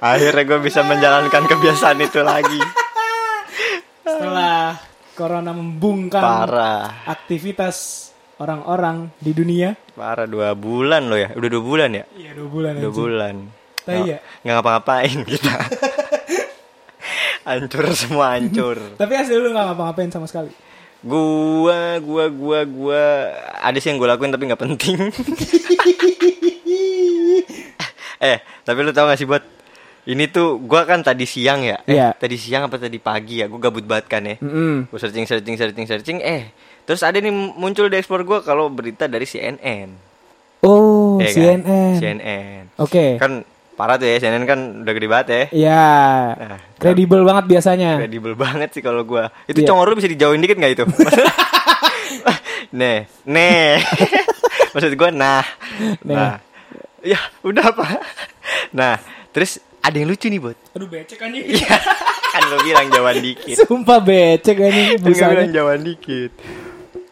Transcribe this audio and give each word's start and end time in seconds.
Akhirnya 0.00 0.44
gue 0.44 0.58
bisa 0.64 0.80
menjalankan 0.80 1.44
kebiasaan 1.44 2.00
itu 2.00 2.24
lagi. 2.24 2.56
Setelah 4.00 4.80
Corona 5.12 5.52
membungkam 5.52 6.22
Parah, 6.22 7.04
aktivitas 7.04 8.08
orang-orang 8.40 9.12
di 9.20 9.36
dunia 9.36 9.76
parah 9.92 10.24
dua 10.24 10.56
bulan 10.56 11.10
loh 11.12 11.20
ya. 11.20 11.28
Udah 11.36 11.48
dua 11.50 11.60
bulan 11.60 11.90
ya? 11.92 12.04
Iya 12.16 12.30
dua 12.38 12.48
bulan 12.48 12.72
Dua 12.72 12.88
anjing. 12.88 12.96
bulan. 12.96 13.34
Tai 13.84 14.00
ya? 14.06 14.18
Nggak 14.40 14.54
ngapa-ngapain 14.56 15.18
kita. 15.26 15.54
hancur 17.48 17.84
semua 17.96 18.36
hancur. 18.36 18.76
Tapi 19.00 19.12
asli 19.14 19.34
lu 19.34 19.50
gak 19.50 19.64
ngapa-ngapain 19.66 20.10
sama 20.10 20.26
sekali 20.26 20.52
Gua, 20.98 22.02
gua, 22.02 22.26
gua, 22.26 22.60
gua 22.66 23.02
ada 23.54 23.78
sih 23.78 23.86
yang 23.86 24.02
gue 24.02 24.08
lakuin 24.08 24.34
tapi 24.34 24.50
nggak 24.50 24.58
penting. 24.58 24.98
eh, 28.18 28.38
tapi 28.64 28.78
lu 28.82 28.90
tau 28.90 29.06
gak 29.06 29.14
sih 29.14 29.22
buat 29.22 29.46
ini 30.08 30.26
tuh 30.26 30.58
gua 30.58 30.82
kan 30.82 31.04
tadi 31.04 31.22
siang 31.22 31.62
ya. 31.62 31.78
Eh, 31.84 31.94
Iya. 31.94 32.18
tadi 32.18 32.34
siang 32.34 32.66
apa 32.66 32.82
tadi 32.82 32.98
pagi 32.98 33.38
ya? 33.38 33.46
Gue 33.46 33.60
gabut 33.60 33.86
banget 33.86 34.06
kan 34.08 34.26
ya. 34.26 34.42
Mm-mm. 34.42 34.90
Gue 34.90 34.98
searching, 34.98 35.22
searching, 35.22 35.54
searching, 35.54 35.86
searching. 35.86 36.18
Eh, 36.18 36.50
terus 36.82 37.04
ada 37.04 37.14
nih 37.14 37.30
muncul 37.30 37.86
di 37.86 37.94
explore 37.94 38.26
gue 38.26 38.38
kalau 38.42 38.66
berita 38.66 39.06
dari 39.06 39.22
CNN. 39.22 39.94
Oh 40.66 41.22
kan? 41.22 41.30
CNN 41.30 41.94
CNN. 41.94 42.62
Oke 42.82 43.22
Kan 43.22 43.46
parah 43.78 43.94
tuh 43.94 44.04
ya, 44.04 44.18
CNN 44.18 44.42
kan 44.42 44.58
udah 44.82 44.92
gede 44.92 45.06
banget 45.06 45.26
ya. 45.28 45.42
Iya 45.54 45.86
Nah, 46.34 46.58
Kredibel 46.76 47.22
banget 47.22 47.44
biasanya 47.48 47.90
Kredibel 47.96 48.34
banget 48.34 48.68
sih 48.70 48.82
kalau 48.82 49.02
gua. 49.02 49.30
Itu 49.44 49.62
Iya. 49.62 49.68
congor 49.68 49.86
lu 49.86 49.96
bisa 49.96 50.06
dijauhin 50.06 50.38
dikit 50.38 50.58
nggak 50.58 50.72
itu? 50.74 50.84
nih, 52.72 52.98
nih. 53.24 53.78
Maksud 54.74 54.92
gua 54.94 55.10
nah. 55.10 55.44
Nih. 56.02 56.12
Nah. 56.12 56.36
Ya, 57.00 57.16
udah 57.40 57.64
apa? 57.64 57.86
Nah, 58.70 58.98
terus 59.30 59.56
ada 59.78 59.94
yang 59.94 60.10
lucu 60.10 60.26
nih, 60.26 60.42
Bot. 60.42 60.58
Aduh 60.74 60.86
becek 60.86 61.16
anjing 61.16 61.46
Iya. 61.48 61.78
kan 62.28 62.42
lu 62.44 62.58
bilang 62.60 62.86
jauhan 62.88 63.16
dikit. 63.16 63.56
Sumpah 63.56 64.00
becek 64.00 64.58
anjing 64.58 64.86
Kan 64.92 64.98
gua 64.98 65.06
bilang 65.08 65.30
busanya. 65.38 65.54
jauhan 65.54 65.80
dikit. 65.80 66.30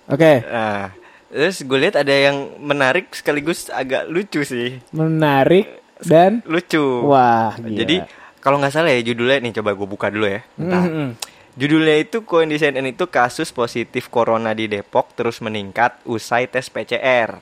Oke 0.06 0.32
Nah, 0.44 0.90
terus 1.28 1.56
gue 1.60 1.78
lihat 1.80 1.96
ada 1.96 2.10
yang 2.10 2.36
menarik 2.58 3.10
sekaligus 3.10 3.66
agak 3.68 4.06
lucu 4.06 4.42
sih. 4.42 4.78
Menarik 4.90 5.85
dan 6.02 6.44
Lucu. 6.44 7.06
Wah 7.06 7.56
gila. 7.56 7.78
Jadi 7.78 7.96
kalau 8.38 8.58
nggak 8.58 8.70
salah 8.70 8.90
ya 8.90 9.00
judulnya 9.02 9.40
nih 9.40 9.52
coba 9.56 9.72
gue 9.72 9.88
buka 9.88 10.06
dulu 10.06 10.26
ya. 10.26 10.40
Bentar. 10.54 10.82
Mm-mm. 10.82 11.08
Judulnya 11.56 11.96
itu 11.96 12.20
koin 12.20 12.46
di 12.46 12.56
CNN 12.56 12.84
itu 12.84 13.06
kasus 13.06 13.48
positif 13.48 14.06
corona 14.06 14.52
di 14.52 14.66
Depok 14.66 15.16
terus 15.16 15.40
meningkat 15.40 15.96
usai 16.04 16.44
tes 16.44 16.68
PCR. 16.68 17.40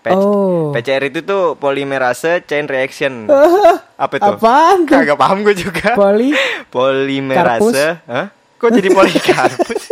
P- 0.00 0.10
Oh. 0.10 0.68
PCR 0.70 1.00
itu 1.04 1.20
tuh 1.20 1.52
polimerase 1.54 2.40
chain 2.42 2.64
reaction. 2.64 3.28
Apa 4.00 4.16
itu? 4.16 4.24
Apaan 4.26 4.84
tuh? 4.84 4.96
Kagak 4.96 5.16
paham 5.16 5.44
gue 5.44 5.52
juga. 5.54 5.92
Poli 5.92 6.32
polimerase, 6.68 8.00
Hah? 8.04 8.32
Kok 8.56 8.68
jadi 8.70 8.88
polikarpus? 8.90 9.84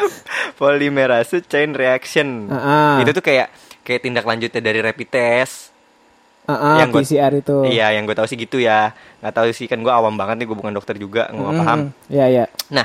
polimerase 0.60 1.42
chain 1.42 1.74
reaction. 1.74 2.46
Ah, 2.46 2.56
ah. 2.56 2.94
Itu 2.98 3.10
tuh 3.10 3.22
kayak 3.22 3.50
kayak 3.82 4.00
tindak 4.00 4.22
lanjutnya 4.22 4.62
dari 4.62 4.78
rapid 4.78 5.08
test. 5.08 5.73
Ah, 6.44 6.52
ah, 6.52 6.76
Yang 6.78 6.90
gua- 6.90 7.02
PCR 7.02 7.32
itu 7.34 7.56
Iya, 7.64 7.86
yang 7.90 8.04
gue 8.04 8.12
tahu 8.12 8.24
sih 8.24 8.36
gitu 8.36 8.56
ya. 8.58 8.92
Nggak 9.18 9.32
tahu 9.32 9.46
sih 9.50 9.64
kan 9.64 9.78
gue 9.78 9.88
awam 9.88 10.12
banget 10.12 10.36
nih, 10.36 10.46
gue 10.46 10.54
bukan 10.54 10.70
dokter 10.70 10.92
juga, 10.94 11.26
gue 11.26 11.38
nggak 11.38 11.56
paham. 11.58 11.78
Mm, 11.80 11.90
Iya 12.10 12.26
iya 12.28 12.44
Nah, 12.68 12.84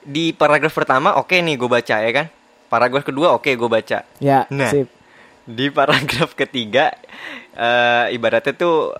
di 0.00 0.30
paragraf 0.30 0.70
pertama 0.70 1.14
oke 1.14 1.34
nih 1.34 1.54
gue 1.54 1.66
baca 1.68 1.96
ya 1.98 2.10
kan. 2.12 2.26
Paragraf 2.68 3.02
kedua 3.02 3.32
oke 3.32 3.50
gue 3.50 3.68
baca. 3.68 4.06
Ya 4.18 4.46
Nah. 4.48 4.70
sip 4.70 4.86
Di 5.42 5.68
paragraf 5.68 6.32
ketiga 6.32 6.94
eh 7.52 8.06
ibaratnya 8.10 8.52
tuh 8.52 8.94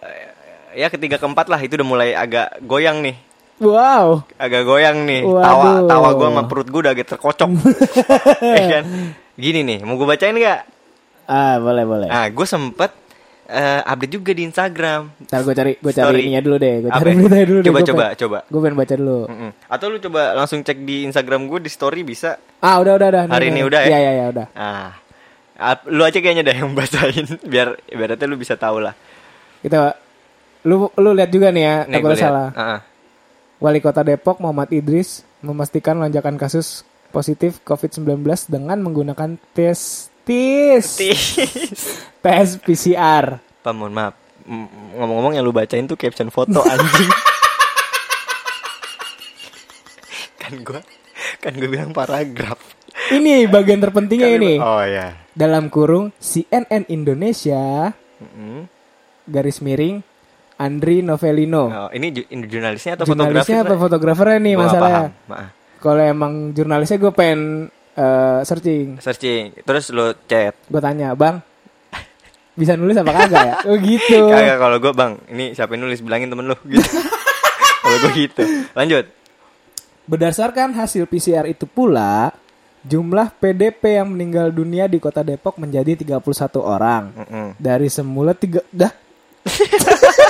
ya 0.72 0.88
ketiga 0.88 1.16
keempat 1.16 1.46
lah 1.46 1.56
itu 1.56 1.74
udah 1.74 1.86
mulai 1.86 2.10
agak 2.12 2.58
goyang 2.60 2.98
nih. 3.00 3.14
Wow 3.58 4.26
Agak 4.34 4.62
goyang 4.62 5.06
nih. 5.06 5.22
Waduh. 5.22 5.38
Tawa 5.38 5.68
tawa 5.86 6.08
gue 6.12 6.26
sama 6.26 6.42
perut 6.44 6.66
gue 6.66 6.80
udah 6.80 6.92
agak 6.92 7.06
terkocok. 7.08 7.50
ya 8.58 8.64
kan? 8.72 8.84
Gini 9.32 9.62
nih, 9.62 9.78
mau 9.80 9.94
gue 9.94 10.04
bacain 10.04 10.34
nggak? 10.34 10.60
Ah 11.24 11.56
boleh 11.56 11.86
boleh 11.86 12.06
Nah, 12.06 12.26
gue 12.26 12.42
sempet 12.44 12.90
eh, 13.44 13.80
update 13.82 14.12
juga 14.12 14.30
di 14.30 14.42
Instagram. 14.44 15.00
Ntar 15.24 15.40
gue 15.40 15.54
cari 15.54 15.72
gue 15.74 15.92
cari 15.92 16.06
Story. 16.08 16.20
ininya 16.22 16.42
dulu 16.42 16.56
deh 16.56 16.74
Gue 16.78 16.90
cari 16.90 17.02
ya? 17.04 17.14
beritanya 17.16 17.46
dulu 17.46 17.58
deh 17.58 17.66
Coba, 17.66 17.74
Gua 17.74 17.86
coba, 17.86 18.02
pengen- 18.04 18.18
coba. 18.18 18.38
Gue 18.44 18.60
pengen 18.60 18.76
baca 18.76 18.94
dulu 18.94 19.18
Mm-mm. 19.26 19.50
Atau 19.66 19.86
lu 19.88 19.98
coba 19.98 20.20
langsung 20.34 20.58
cek 20.60 20.78
di 20.80 20.96
Instagram 21.04 21.40
gue 21.46 21.58
di 21.58 21.70
story 21.70 22.00
bisa. 22.02 22.30
Ah 22.58 22.78
udah 22.78 22.92
udah 22.94 23.08
udah 23.08 23.22
Hari 23.26 23.46
nih, 23.46 23.52
ini 23.52 23.60
udah 23.62 23.80
ya? 23.80 23.88
Iya 23.88 23.98
iya 23.98 24.12
iya 24.12 24.26
udah 24.28 24.46
Ah, 24.54 24.90
lu 25.86 26.02
aja 26.02 26.18
kayaknya 26.18 26.42
dah 26.42 26.56
yang 26.56 26.74
bacain 26.78 27.26
biar 27.42 27.78
ibaratnya 27.86 28.26
lu 28.26 28.34
bisa 28.34 28.54
tahu 28.54 28.78
lah. 28.78 28.94
Kita 29.58 29.94
Lu 30.62 30.90
lu 30.92 31.10
lihat 31.10 31.26
juga 31.28 31.50
nih 31.50 31.62
ya 31.62 31.76
Nih 31.86 31.98
salah 32.14 32.50
Ah, 32.52 32.62
ah. 32.76 32.80
Wali 33.58 33.78
Kota 33.78 34.02
Depok 34.02 34.38
Muhammad 34.38 34.70
Idris 34.70 35.22
memastikan 35.38 35.98
lonjakan 35.98 36.34
kasus 36.34 36.82
positif 37.08 37.58
COVID-19 37.62 38.22
dengan 38.46 38.78
menggunakan 38.78 39.38
tes 39.52 40.10
tes 40.22 40.84
Tis. 40.86 41.22
tes 42.18 42.48
PCR. 42.58 43.38
Pak, 43.58 43.72
mohon 43.72 43.90
maaf. 43.90 44.14
Ngomong-ngomong 44.44 45.32
yang 45.32 45.42
lu 45.42 45.50
bacain 45.50 45.84
tuh 45.84 45.94
caption 45.94 46.28
foto 46.28 46.62
anjing. 46.68 47.10
kan 50.36 50.52
gua 50.60 50.80
kan 51.38 51.52
gue 51.52 51.66
bilang 51.66 51.90
paragraf. 51.90 52.58
Ini 53.08 53.46
bagian 53.46 53.78
terpentingnya 53.78 54.28
Kan 54.28 54.38
ini. 54.38 54.54
Oh 54.58 54.82
ya. 54.82 55.14
Dalam 55.32 55.66
kurung 55.68 56.12
CNN 56.16 56.86
Indonesia 56.86 57.90
Mm-mm. 58.18 58.66
garis 59.24 59.58
miring 59.58 60.02
Andri 60.54 61.00
Novelino. 61.00 61.64
Oh, 61.66 61.90
ini 61.90 62.12
ju- 62.12 62.28
ini 62.28 62.46
jurnalisnya 62.46 62.94
atau 62.94 63.04
Jurnalisnya 63.04 63.34
apa 63.60 63.74
fotografer? 63.74 63.82
fotografernya 64.20 64.38
nih 64.40 64.54
masalahnya. 64.56 65.08
Kalau 65.76 65.98
emang 66.00 66.32
jurnalisnya 66.52 66.98
gue 67.00 67.12
pengen 67.12 67.40
eh, 67.94 68.40
searching. 68.44 68.98
Searching. 68.98 69.56
Terus 69.62 69.92
lu 69.92 70.12
chat. 70.24 70.54
Gue 70.68 70.80
tanya, 70.80 71.12
"Bang, 71.12 71.40
bisa 72.52 72.76
nulis 72.76 72.96
apa 72.96 73.12
kagak 73.12 73.44
ya?" 73.44 73.54
Oh 73.68 73.76
gitu. 73.76 74.28
Kagak 74.32 74.58
kalau 74.60 74.76
gue 74.80 74.92
bang, 74.92 75.12
ini 75.32 75.44
siapa 75.52 75.76
yang 75.76 75.88
nulis 75.88 76.00
bilangin 76.00 76.28
temen 76.28 76.48
lu 76.48 76.56
gitu. 76.72 76.84
kalau 77.82 77.96
gue 78.08 78.12
gitu. 78.16 78.42
Lanjut. 78.72 79.04
Berdasarkan 80.02 80.74
hasil 80.74 81.06
PCR 81.06 81.46
itu 81.46 81.64
pula, 81.64 82.34
jumlah 82.82 83.30
PDP 83.38 84.02
yang 84.02 84.10
meninggal 84.10 84.50
dunia 84.50 84.90
di 84.90 84.98
Kota 84.98 85.22
Depok 85.22 85.56
menjadi 85.62 85.94
31 85.94 86.18
orang. 86.58 87.14
Mm-mm. 87.14 87.46
Dari 87.56 87.86
semula 87.86 88.34
tiga 88.34 88.60
dah 88.74 88.90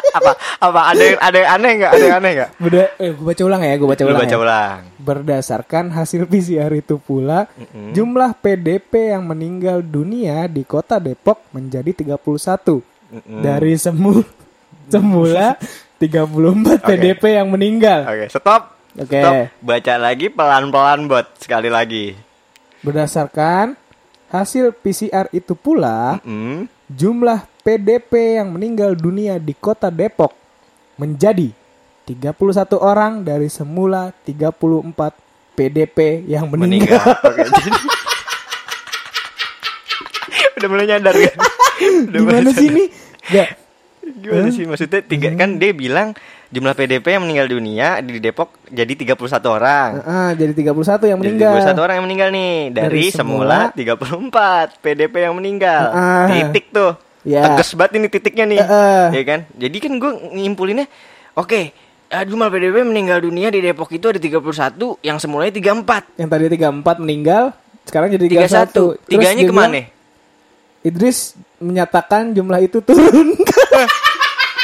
apa 0.00 0.30
apa 0.58 0.80
ada 0.90 1.02
yang 1.02 1.18
ada 1.18 1.36
yang 1.36 1.50
aneh 1.52 1.72
nggak? 1.76 1.90
Ada 1.90 2.04
yang 2.04 2.18
aneh 2.18 2.32
nggak? 2.34 2.50
Beda, 2.56 2.82
eh 2.96 3.10
gue 3.10 3.24
baca 3.24 3.42
ulang 3.44 3.62
ya, 3.62 3.74
gue 3.74 3.88
baca 3.88 4.02
Lu 4.02 4.08
ulang. 4.08 4.20
baca 4.20 4.30
ya. 4.30 4.38
ulang. 4.38 4.78
Berdasarkan 4.98 5.84
hasil 5.90 6.22
PCR 6.32 6.72
itu 6.72 6.96
pula, 6.96 7.46
Mm-mm. 7.54 7.92
jumlah 7.92 8.30
PDP 8.38 9.12
yang 9.12 9.24
meninggal 9.24 9.80
dunia 9.80 10.46
di 10.46 10.62
Kota 10.62 10.96
Depok 10.96 11.44
menjadi 11.50 11.90
31. 11.90 12.16
Mm-mm. 13.14 13.40
Dari 13.40 13.74
semu 13.74 14.24
semula 14.86 15.56
34 15.96 16.82
PDP 16.82 17.22
yang 17.36 17.48
meninggal. 17.48 18.04
Oke, 18.04 18.26
stop. 18.28 18.62
Oke. 18.94 19.18
Stop. 19.18 19.34
Baca 19.58 19.94
lagi 19.96 20.26
pelan-pelan 20.28 21.06
bot 21.06 21.26
sekali 21.38 21.66
lagi. 21.66 22.14
Berdasarkan 22.80 23.74
hasil 24.28 24.74
PCR 24.76 25.30
itu 25.30 25.54
pula, 25.54 26.20
Mm-mm. 26.20 26.68
Jumlah 26.90 27.48
PDP 27.64 28.40
yang 28.40 28.52
meninggal 28.52 28.92
dunia 28.92 29.40
di 29.40 29.56
Kota 29.56 29.88
Depok 29.88 30.36
menjadi 31.00 31.48
31 32.04 32.36
orang 32.76 33.24
dari 33.24 33.48
semula 33.48 34.12
34 34.28 35.56
PDP 35.56 36.28
yang 36.28 36.50
meninggal. 36.52 37.00
Meninggal. 37.00 38.04
Udah 40.60 40.68
mulai 40.68 40.86
nyadar 40.88 41.14
kan? 41.16 41.36
Udah 42.08 42.20
mulai 42.20 42.40
Gimana 42.44 42.50
sih 42.52 42.68
ini? 42.68 42.84
Gak. 43.32 43.48
Gimana 44.04 44.48
sih 44.52 44.64
maksudnya 44.68 45.00
tiga 45.00 45.32
kan 45.32 45.56
dia 45.56 45.72
bilang 45.72 46.12
jumlah 46.54 46.74
PDP 46.78 47.18
yang 47.18 47.26
meninggal 47.26 47.50
dunia 47.50 47.98
di 47.98 48.22
Depok 48.22 48.54
jadi 48.70 48.94
31 48.94 49.18
orang. 49.50 49.90
Ah, 50.06 50.30
jadi 50.38 50.54
31 50.54 51.10
yang 51.10 51.18
Jadi 51.18 51.34
meninggal. 51.34 51.52
31 51.74 51.82
orang 51.82 51.94
yang 51.98 52.06
meninggal 52.06 52.28
nih 52.30 52.54
dari, 52.70 52.86
Dari 52.86 53.04
semula, 53.10 53.74
semula 53.74 54.70
34 54.78 54.78
PDP 54.78 55.14
yang 55.26 55.34
meninggal. 55.34 55.82
Ah. 55.90 56.30
Titik 56.30 56.70
tuh. 56.70 56.94
Ya. 57.26 57.42
Tegas 57.42 57.74
banget 57.74 57.92
ini 57.98 58.06
titiknya 58.06 58.44
nih. 58.46 58.60
Ah. 58.62 59.10
Ya 59.10 59.22
kan? 59.26 59.40
Jadi 59.58 59.76
kan 59.82 59.92
gue 59.98 60.12
ngimpulinnya 60.30 60.86
oke, 61.34 61.60
eh, 62.14 62.24
jumlah 62.30 62.46
PDP 62.46 62.86
meninggal 62.86 63.18
dunia 63.18 63.50
di 63.50 63.58
Depok 63.58 63.90
itu 63.90 64.06
ada 64.06 64.20
31 64.22 65.02
yang 65.02 65.18
semulanya 65.18 65.50
34. 65.50 66.14
Yang 66.22 66.28
tadi 66.30 66.44
34 66.54 67.02
meninggal, 67.02 67.42
sekarang 67.82 68.14
jadi 68.14 68.46
31. 68.46 68.46
31. 68.46 68.70
Terus 68.70 69.10
Tiganya 69.10 69.42
ke 69.42 69.54
mana? 69.54 69.82
Idris 70.84 71.34
menyatakan 71.58 72.30
jumlah 72.30 72.60
itu 72.62 72.78
turun. 72.78 73.34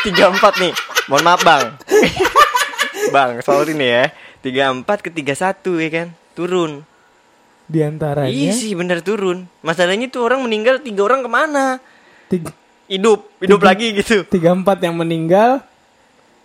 34 0.01 0.63
nih. 0.65 0.73
Mohon 1.11 1.25
maaf 1.27 1.41
bang. 1.43 1.65
bang, 3.15 3.31
soal 3.43 3.67
ini 3.67 3.83
ya. 3.85 4.05
34 4.41 4.87
ke 5.03 5.11
31 5.11 5.27
ya 5.77 5.89
kan. 5.91 6.09
Turun. 6.33 6.87
Di 7.67 7.83
antaranya 7.83 8.31
Iya 8.31 8.51
sih 8.51 8.73
bener 8.73 8.99
turun. 9.01 9.47
Masalahnya 9.61 10.07
tuh 10.07 10.23
orang 10.23 10.41
meninggal 10.41 10.79
tiga 10.79 11.03
orang 11.03 11.21
ke 11.21 11.31
mana? 11.31 11.79
tiga, 12.27 12.55
Hidup, 12.87 13.27
hidup 13.39 13.59
lagi 13.61 13.91
gitu. 13.93 14.23
tiga 14.25 14.51
empat 14.51 14.79
yang 14.81 14.95
meninggal 14.95 15.62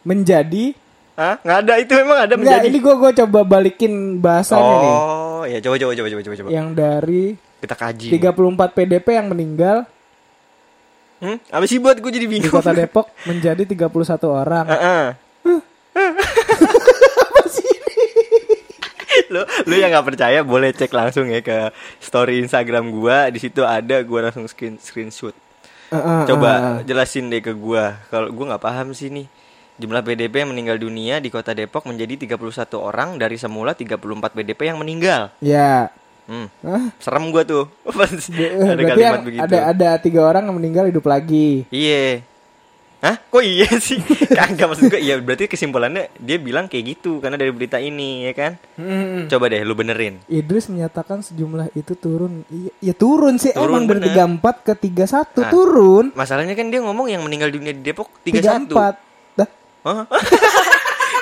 menjadi 0.01 0.73
Hah? 1.15 1.39
Nggak 1.41 1.57
ada 1.61 1.73
itu 1.79 1.93
memang 1.95 2.17
ada 2.19 2.35
Enggak, 2.35 2.59
menjadi. 2.59 2.65
ini 2.67 2.77
gue 2.77 2.95
gue 2.99 3.11
coba 3.23 3.39
balikin 3.41 3.93
bahasanya 4.19 4.75
nih. 4.75 4.95
oh, 4.99 5.41
ya 5.47 5.57
coba 5.63 5.75
coba 5.79 5.91
coba 5.95 6.07
coba 6.11 6.21
coba 6.21 6.35
coba. 6.35 6.49
Yang 6.51 6.67
dari 6.75 7.23
Kita 7.55 7.75
kaji. 7.79 8.07
34 8.11 8.75
PDP 8.75 9.07
yang 9.15 9.27
meninggal 9.31 9.77
Hmm? 11.23 11.39
Apa 11.47 11.65
sih 11.65 11.79
buat 11.79 11.95
gue 11.99 12.11
jadi 12.11 12.27
di 12.27 12.31
bingung? 12.31 12.51
Kota 12.51 12.75
Depok 12.77 13.07
menjadi 13.23 13.63
31 13.63 13.87
orang. 14.27 14.65
Heeh. 14.67 15.05
lu 19.31 19.41
lu 19.67 19.75
yang 19.79 19.91
nggak 19.95 20.05
percaya 20.05 20.39
boleh 20.43 20.75
cek 20.75 20.91
langsung 20.91 21.31
ya 21.31 21.39
ke 21.39 21.71
story 22.03 22.43
Instagram 22.43 22.91
gua 22.91 23.31
di 23.31 23.39
situ 23.39 23.63
ada 23.63 24.03
gua 24.03 24.29
langsung 24.29 24.45
screen 24.47 24.77
screenshot 24.77 25.33
Eh, 25.85 25.95
eh, 25.95 26.23
coba 26.25 26.81
jelasin 26.81 27.29
deh 27.29 27.45
ke 27.45 27.53
gua 27.53 28.01
kalau 28.09 28.33
gua 28.33 28.55
nggak 28.55 28.63
paham 28.63 28.87
sih 28.91 29.13
nih 29.13 29.29
jumlah 29.77 30.01
PDP 30.01 30.43
yang 30.43 30.49
meninggal 30.49 30.81
dunia 30.81 31.21
di 31.21 31.29
kota 31.29 31.53
Depok 31.53 31.85
menjadi 31.85 32.25
31 32.25 32.41
orang 32.79 33.21
dari 33.21 33.37
semula 33.37 33.77
34 33.77 34.01
PDP 34.33 34.73
yang 34.73 34.81
meninggal 34.81 35.29
Ya. 35.39 35.93
Hmm. 36.25 36.47
Hah? 36.61 36.83
serem 36.97 37.29
gua 37.29 37.43
tuh 37.43 37.65
ada 37.89 38.75
Berarti 38.75 38.83
kalimat 38.85 39.21
begitu 39.23 39.43
ada 39.43 39.57
ada 39.71 39.89
tiga 39.97 40.21
orang 40.25 40.45
yang 40.45 40.55
meninggal 40.57 40.85
hidup 40.89 41.05
lagi. 41.05 41.65
Iya. 41.69 42.25
Hah? 43.05 43.21
Kok 43.21 43.43
iya 43.45 43.69
sih? 43.77 44.01
Kagak 44.39 44.65
maksud 44.65 44.89
gue. 44.89 44.97
Iya 44.97 45.21
berarti 45.21 45.45
kesimpulannya 45.45 46.09
dia 46.17 46.41
bilang 46.41 46.65
kayak 46.65 46.97
gitu 46.97 47.21
karena 47.21 47.37
dari 47.37 47.53
berita 47.53 47.77
ini 47.77 48.25
ya 48.25 48.33
kan. 48.33 48.51
Hmm. 48.81 49.29
Coba 49.29 49.45
deh 49.53 49.61
lu 49.61 49.77
benerin. 49.77 50.25
Idris 50.25 50.73
menyatakan 50.73 51.21
sejumlah 51.21 51.69
itu 51.77 51.93
turun. 51.93 52.41
Iya, 52.49 52.71
ya 52.81 52.93
turun 52.97 53.37
sih 53.37 53.53
Turun 53.53 53.69
emang 53.69 53.85
dari 53.85 54.09
bener. 54.09 54.41
34 54.41 54.65
ke 54.65 54.73
31 54.89 55.37
Nah. 55.37 55.51
turun. 55.53 56.05
Masalahnya 56.17 56.57
kan 56.57 56.65
dia 56.73 56.81
ngomong 56.81 57.05
yang 57.05 57.21
meninggal 57.21 57.53
dunia 57.53 57.77
di 57.77 57.85
Depok 57.85 58.09
31. 58.25 58.73
34. 58.73 58.97
Dah. 59.37 59.49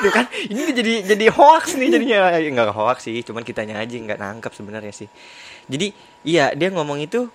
Tuh 0.03 0.11
kan? 0.11 0.25
Ini 0.27 0.61
jadi 0.75 0.93
jadi 1.15 1.25
hoax 1.31 1.79
nih 1.79 1.89
jadinya. 1.95 2.19
Ya, 2.43 2.49
nggak 2.51 2.75
hoax 2.75 3.07
sih 3.07 3.23
cuman 3.23 3.47
kitanya 3.47 3.79
aja 3.79 3.95
nggak 3.95 4.19
nangkep 4.19 4.51
sebenarnya 4.51 4.91
sih. 4.91 5.07
Jadi 5.71 5.95
iya 6.27 6.51
dia 6.51 6.67
ngomong 6.75 6.99
itu 6.99 7.31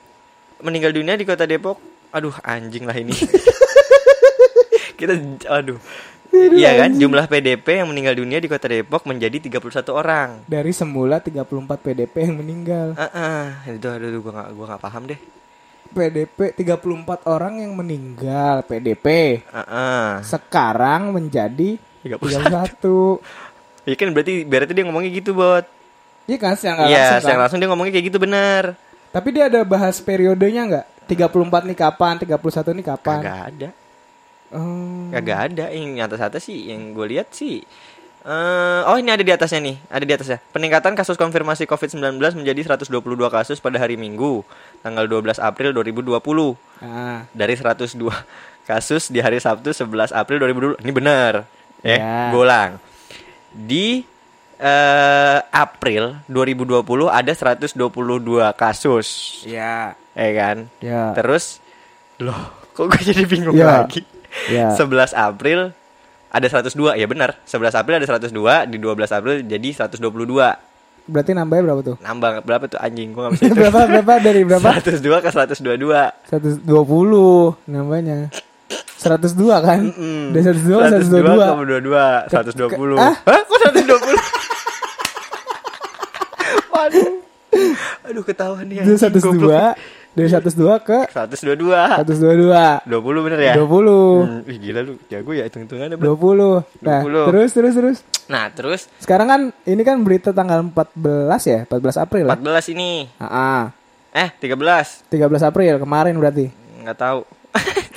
meninggal 0.61 0.93
dunia 0.93 1.17
di 1.17 1.25
kota 1.25 1.49
Depok. 1.49 1.81
Aduh 2.13 2.37
anjing 2.45 2.85
lah 2.85 2.97
ini. 2.97 3.17
Kita 4.99 5.17
aduh. 5.49 5.81
Iya 6.29 6.77
kan? 6.85 6.93
jumlah 6.93 7.25
PDP 7.25 7.81
yang 7.81 7.89
meninggal 7.89 8.13
dunia 8.21 8.37
di 8.37 8.53
kota 8.53 8.69
Depok 8.69 9.09
menjadi 9.09 9.41
31 9.41 9.89
orang. 9.97 10.29
Dari 10.45 10.77
semula 10.77 11.25
34 11.25 11.81
PDP 11.81 12.15
yang 12.29 12.37
meninggal. 12.45 12.93
ah. 13.01 13.65
itu 13.65 13.89
aduh, 13.89 14.13
aduh 14.13 14.21
gua 14.21 14.33
nggak 14.37 14.49
gua 14.53 14.67
nggak 14.69 14.83
paham 14.85 15.03
deh. 15.09 15.21
PDP 15.89 16.53
34 16.53 17.25
orang 17.25 17.65
yang 17.65 17.73
meninggal 17.73 18.61
PDP. 18.69 19.41
ah 19.49 19.65
ah. 19.65 20.09
Sekarang 20.21 21.17
menjadi 21.17 21.81
31. 22.17 23.21
31. 23.21 23.21
ya 23.85 23.95
kan 23.95 24.09
berarti 24.11 24.33
berarti 24.43 24.73
dia 24.73 24.85
ngomongnya 24.85 25.13
gitu 25.13 25.33
bot 25.33 25.65
Iya 26.25 26.37
kan 26.37 26.53
secara 26.55 26.75
nggak 26.77 26.89
iya 26.89 26.99
langsung 26.99 27.21
secara 27.21 27.33
kan? 27.33 27.43
langsung 27.45 27.59
dia 27.59 27.69
ngomongnya 27.69 27.93
kayak 27.95 28.07
gitu 28.09 28.19
benar 28.19 28.65
Tapi 29.09 29.29
dia 29.33 29.45
ada 29.49 29.61
bahas 29.65 29.97
periodenya 29.99 30.63
nggak? 30.65 30.87
34 31.09 31.65
nih 31.65 31.79
kapan? 31.79 32.15
31 32.21 32.77
nih 32.77 32.87
kapan? 32.87 33.19
kagak 33.19 33.41
ada 33.53 33.71
Oh. 34.49 35.13
Kagak 35.13 35.53
ada 35.53 35.69
yang 35.69 36.01
atas 36.01 36.21
atas 36.21 36.41
sih 36.43 36.73
yang 36.73 36.93
gue 36.93 37.07
lihat 37.07 37.29
sih 37.33 37.61
eh 38.19 38.81
oh 38.85 38.97
ini 38.97 39.09
ada 39.09 39.21
di 39.21 39.29
atasnya 39.29 39.61
nih 39.63 39.77
ada 39.89 40.05
di 40.05 40.13
atasnya 40.13 40.41
peningkatan 40.51 40.93
kasus 40.93 41.17
konfirmasi 41.17 41.65
COVID-19 41.65 42.17
menjadi 42.35 42.77
122 42.77 42.93
kasus 43.29 43.57
pada 43.57 43.77
hari 43.77 43.97
Minggu 43.97 44.45
tanggal 44.81 45.05
12 45.05 45.37
April 45.39 45.73
2020 45.73 46.17
Nah, 46.81 47.25
dari 47.31 47.55
102 47.55 47.97
kasus 48.69 49.09
di 49.09 49.21
hari 49.21 49.37
Sabtu 49.37 49.73
11 49.73 50.13
April 50.13 50.45
2020 50.77 50.85
ini 50.85 50.93
benar 50.93 51.49
ya 51.81 51.97
Ya. 51.97 52.17
gue 52.31 52.41
ulang 52.41 52.73
di 53.51 54.03
eh, 54.57 55.39
April 55.49 56.19
2020 56.27 56.83
ada 57.07 57.31
122 57.31 57.79
kasus 58.53 59.09
ya. 59.43 59.95
ya 60.13 60.31
kan 60.35 60.67
Ya. 60.79 61.15
terus 61.15 61.63
loh 62.19 62.39
kok 62.73 62.89
gue 62.89 63.03
jadi 63.05 63.23
bingung 63.25 63.55
Ya. 63.55 63.83
lagi 63.83 64.03
Ya. 64.47 64.71
11 64.71 64.85
April 65.13 65.73
ada 66.29 66.45
102 66.45 66.69
ya 66.95 67.07
benar 67.07 67.41
11 67.43 67.73
April 67.73 67.95
ada 67.97 68.07
102 68.07 68.29
di 68.67 68.77
12 68.77 69.09
April 69.11 69.35
jadi 69.41 69.69
122 69.73 70.69
Berarti 71.09 71.33
nambahnya 71.33 71.65
berapa 71.65 71.81
tuh? 71.83 71.97
nambah 71.99 72.45
berapa 72.45 72.65
tuh 72.67 72.77
anjing 72.77 73.17
gua 73.17 73.33
gak 73.33 73.41
bisa 73.41 73.57
berapa 73.65 73.81
berapa 73.89 74.13
dari 74.21 74.45
berapa? 74.45 74.77
102 74.77 75.01
ke 75.01 75.29
122 75.33 75.65
120 76.29 76.69
nambahnya. 77.65 78.29
102 78.99 79.31
kan? 79.61 79.81
Mm. 79.89 80.27
Dari 80.31 80.43
102 80.45 80.75
ke 80.75 80.87
102 80.91 81.23
122. 81.23 81.31
ke 81.31 81.55
22 81.65 81.95
120 82.29 82.99
Ah? 82.99 83.15
Hah 83.17 83.41
kok 83.41 83.59
120 83.65 83.89
Waduh 86.69 87.09
Aduh 88.05 88.23
ketahuan 88.23 88.65
nih 88.65 88.85
goblok. 88.85 89.77
102 89.77 90.15
dari 90.15 90.27
102 90.27 90.51
ke 90.83 90.99
122 91.09 91.47
122. 92.03 92.91
20 92.91 93.25
bener 93.25 93.41
ya 93.41 93.55
20. 93.55 93.61
Hmm, 93.61 94.41
Ih 94.45 94.59
gila 94.59 94.81
lu 94.83 94.99
jago 95.07 95.31
ya 95.31 95.45
hitung-hitungannya 95.45 95.95
bro. 95.95 96.17
20. 96.17 96.83
Nah, 96.83 97.01
20. 97.03 97.29
terus 97.29 97.51
terus 97.53 97.73
terus. 97.73 97.99
Nah 98.27 98.51
terus 98.51 98.91
Sekarang 98.99 99.27
kan 99.27 99.41
ini 99.63 99.83
kan 99.83 100.03
berita 100.03 100.31
tanggal 100.31 100.61
14 100.61 100.83
ya, 101.45 101.61
14 101.65 101.97
April 101.97 102.25
ya. 102.25 102.35
14 102.35 102.73
ini 102.73 103.07
Ah, 103.17 103.71
Eh 104.11 104.29
13 104.35 105.07
13 105.07 105.13
April 105.45 105.79
kemarin 105.79 106.15
berarti. 106.17 106.51
nggak 106.81 106.97
tahu 106.97 107.21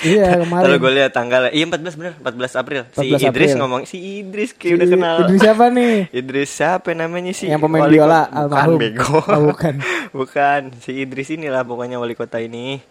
Iya, 0.01 0.41
kemarin. 0.41 0.65
Kalau 0.65 0.77
gue 0.79 0.91
lihat 0.93 1.11
tanggalnya, 1.11 1.51
iya 1.51 1.63
14 1.63 1.93
bener, 1.93 2.13
14 2.17 2.53
April. 2.55 2.81
Si 2.87 3.05
14 3.05 3.21
Idris 3.23 3.27
April. 3.47 3.59
ngomong, 3.59 3.81
si 3.83 3.97
Idris 4.17 4.49
kayak 4.51 4.73
udah 4.73 4.87
kenal. 4.89 5.15
Idris 5.21 5.39
siapa 5.39 5.65
nih? 5.67 5.93
Idris 6.19 6.49
siapa 6.49 6.89
namanya 6.91 7.31
sih? 7.31 7.47
Yang 7.47 7.61
pemain 7.61 7.81
Wali 7.83 7.93
biola, 7.93 8.09
kota- 8.09 8.25
Bukan 8.25 8.41
almarhum. 8.41 8.77
bego. 8.77 9.17
Oh, 9.21 9.41
bukan. 9.47 9.73
bukan. 10.19 10.61
Si 10.79 10.91
Idris 10.95 11.29
inilah 11.29 11.61
pokoknya 11.61 11.95
wali 11.95 12.13
kota 12.13 12.37
ini. 12.37 12.81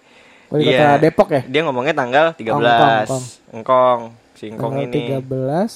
Wali 0.49 0.63
Iya. 0.65 0.79
kota 0.79 0.87
Depok 1.01 1.29
ya? 1.31 1.43
Dia 1.45 1.61
ngomongnya 1.63 1.95
tanggal 1.95 2.27
13. 2.33 2.47
Engkong, 2.47 2.63
engkong. 3.03 3.25
Engkong. 3.53 4.01
Si 4.33 4.45
Engkong 4.47 4.73
Tanggal 4.73 4.87
ini. 4.87 5.03
13. 5.19 5.73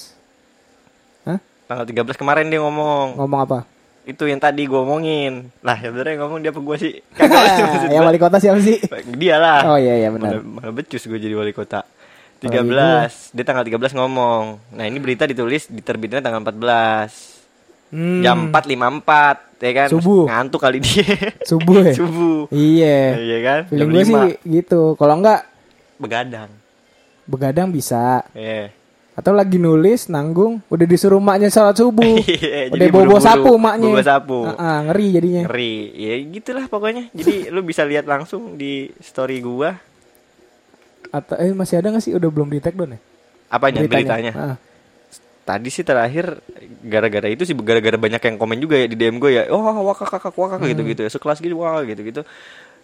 Hah? 1.25 1.39
Tanggal 1.65 1.85
13 1.85 2.15
kemarin 2.15 2.47
dia 2.47 2.59
ngomong. 2.59 3.15
Ngomong 3.15 3.39
apa? 3.41 3.59
Itu 4.05 4.29
yang 4.29 4.37
tadi 4.37 4.69
gue 4.69 4.77
omongin. 4.77 5.49
Lah, 5.65 5.81
sebenarnya 5.81 6.21
ngomong 6.21 6.39
dia 6.45 6.53
apa 6.53 6.61
gue 6.61 6.77
sih? 6.77 6.93
Yang 7.93 8.03
wali 8.05 8.19
kota 8.21 8.37
siapa 8.37 8.61
sih? 8.61 8.77
Dia 9.17 9.41
lah. 9.41 9.73
Oh 9.73 9.77
iya 9.81 9.97
iya 9.97 10.09
benar. 10.13 10.37
Malah, 10.45 10.69
malah 10.69 10.73
becus 10.77 11.09
gue 11.09 11.17
jadi 11.17 11.33
wali 11.33 11.57
kota. 11.57 11.81
Apalagi 12.45 13.09
13. 13.09 13.33
Dia 13.33 13.43
tanggal 13.49 13.65
13 13.65 13.97
ngomong. 13.97 14.43
Nah, 14.77 14.85
ini 14.85 15.01
berita 15.01 15.25
ditulis 15.25 15.65
diterbitnya 15.73 16.21
tanggal 16.21 16.45
14. 16.45 17.33
Hmm, 17.89 18.21
Jam 18.21 18.53
4.54 18.53 19.61
ya 19.61 19.71
kan. 19.73 19.87
Subuh. 19.89 20.23
Ngantuk 20.29 20.61
kali 20.61 20.77
dia. 20.81 21.05
Subuh 21.49 21.81
ya? 21.81 21.93
Subuh. 21.99 22.45
Iya. 22.53 22.97
Iya 23.17 23.37
kan? 23.41 23.59
Feeling 23.73 23.89
Jam 23.89 23.95
gue 23.97 24.03
sih 24.05 24.15
5. 24.45 24.55
gitu. 24.61 24.81
Kalau 25.01 25.13
enggak 25.17 25.41
begadang. 25.97 26.49
begadang 27.25 27.73
bisa. 27.73 28.21
Iya. 28.37 28.69
Atau 29.15 29.31
lagi 29.31 29.55
nulis 29.55 30.05
nanggung 30.05 30.59
udah 30.67 30.83
disuruh 30.83 31.17
maknya 31.17 31.47
sholat 31.47 31.73
subuh. 31.73 32.03
Iya, 32.27 32.67
udah 32.67 32.87
bobo 32.91 33.15
buru-buru. 33.15 33.23
sapu 33.23 33.51
maknya. 33.55 33.87
Bobo 33.89 34.03
sapu. 34.03 34.39
Ah, 34.43 34.59
ah, 34.59 34.77
ngeri 34.85 35.07
jadinya. 35.09 35.41
Ngeri. 35.47 35.73
Ya 35.95 36.13
gitulah 36.29 36.65
pokoknya. 36.67 37.03
Jadi 37.09 37.33
lu 37.53 37.63
bisa 37.63 37.81
lihat 37.81 38.03
langsung 38.03 38.55
di 38.55 38.91
story 38.99 39.39
gua 39.39 39.79
Atau 41.09 41.39
eh 41.39 41.47
masih 41.49 41.79
ada 41.79 41.89
gak 41.89 42.03
sih 42.03 42.11
udah 42.11 42.27
belum 42.27 42.49
di 42.49 42.59
take 42.59 42.75
down 42.75 42.93
ya? 42.93 42.99
apanya 43.45 43.87
beritanya. 43.87 44.33
Ah. 44.35 44.57
Tadi 45.45 45.69
sih 45.69 45.85
terakhir 45.85 46.41
gara-gara 46.81 47.29
itu 47.29 47.45
sih 47.45 47.53
gara-gara 47.55 47.95
banyak 47.95 48.19
yang 48.19 48.35
komen 48.35 48.57
juga 48.57 48.75
ya 48.75 48.89
di 48.89 48.97
DM 48.97 49.15
gue 49.15 49.31
ya. 49.31 49.43
Oh, 49.47 49.61
wakak 49.85 50.09
kakak 50.09 50.33
wakak 50.33 50.59
Hmm. 50.59 50.67
gitu-gitu 50.67 51.05
ya. 51.05 51.09
Sekelas 51.09 51.39
gitu 51.39 51.55
wah 51.55 51.79
gitu-gitu. 51.85 52.25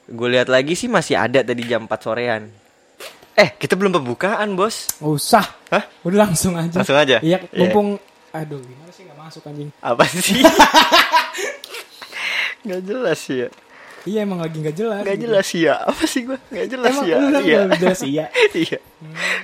Gue 0.08 0.28
lihat 0.30 0.48
lagi 0.48 0.78
sih 0.78 0.86
masih 0.86 1.18
ada 1.18 1.42
tadi 1.42 1.66
jam 1.66 1.84
4 1.84 2.00
sorean. 2.00 2.48
Eh, 3.42 3.58
kita 3.58 3.74
belum 3.74 3.90
pembukaan, 3.92 4.54
Bos. 4.54 4.86
Nggak 5.02 5.12
usah. 5.12 5.46
Hah? 5.68 5.82
Udah 6.06 6.30
langsung 6.30 6.54
aja. 6.54 6.78
Langsung 6.78 6.94
aja? 6.94 7.18
Iya, 7.20 7.42
Iya. 7.50 7.58
mumpung 7.60 7.98
aduh 8.32 8.62
gimana 8.62 8.92
sih 8.94 9.04
nggak 9.04 9.18
masuk 9.18 9.42
anjing. 9.44 9.70
Apa 9.82 10.04
sih? 10.08 10.40
Gak 12.62 12.82
jelas 12.86 13.18
ya. 13.26 13.50
Iya 14.02 14.20
emang 14.22 14.38
lagi 14.38 14.62
nggak 14.62 14.76
jelas. 14.76 15.02
Gak 15.02 15.18
gitu. 15.18 15.26
jelas 15.28 15.48
ya. 15.52 15.74
Apa 15.82 16.04
sih 16.06 16.22
gue? 16.24 16.38
Gak 16.48 16.68
jelas 16.70 16.94
Emang 16.94 17.06
ya. 17.06 17.18
lu 17.18 17.40
Iya. 17.42 17.60
nggak 17.66 17.80
jelas 17.80 18.00
iya. 18.04 18.26
Iya. 18.62 18.78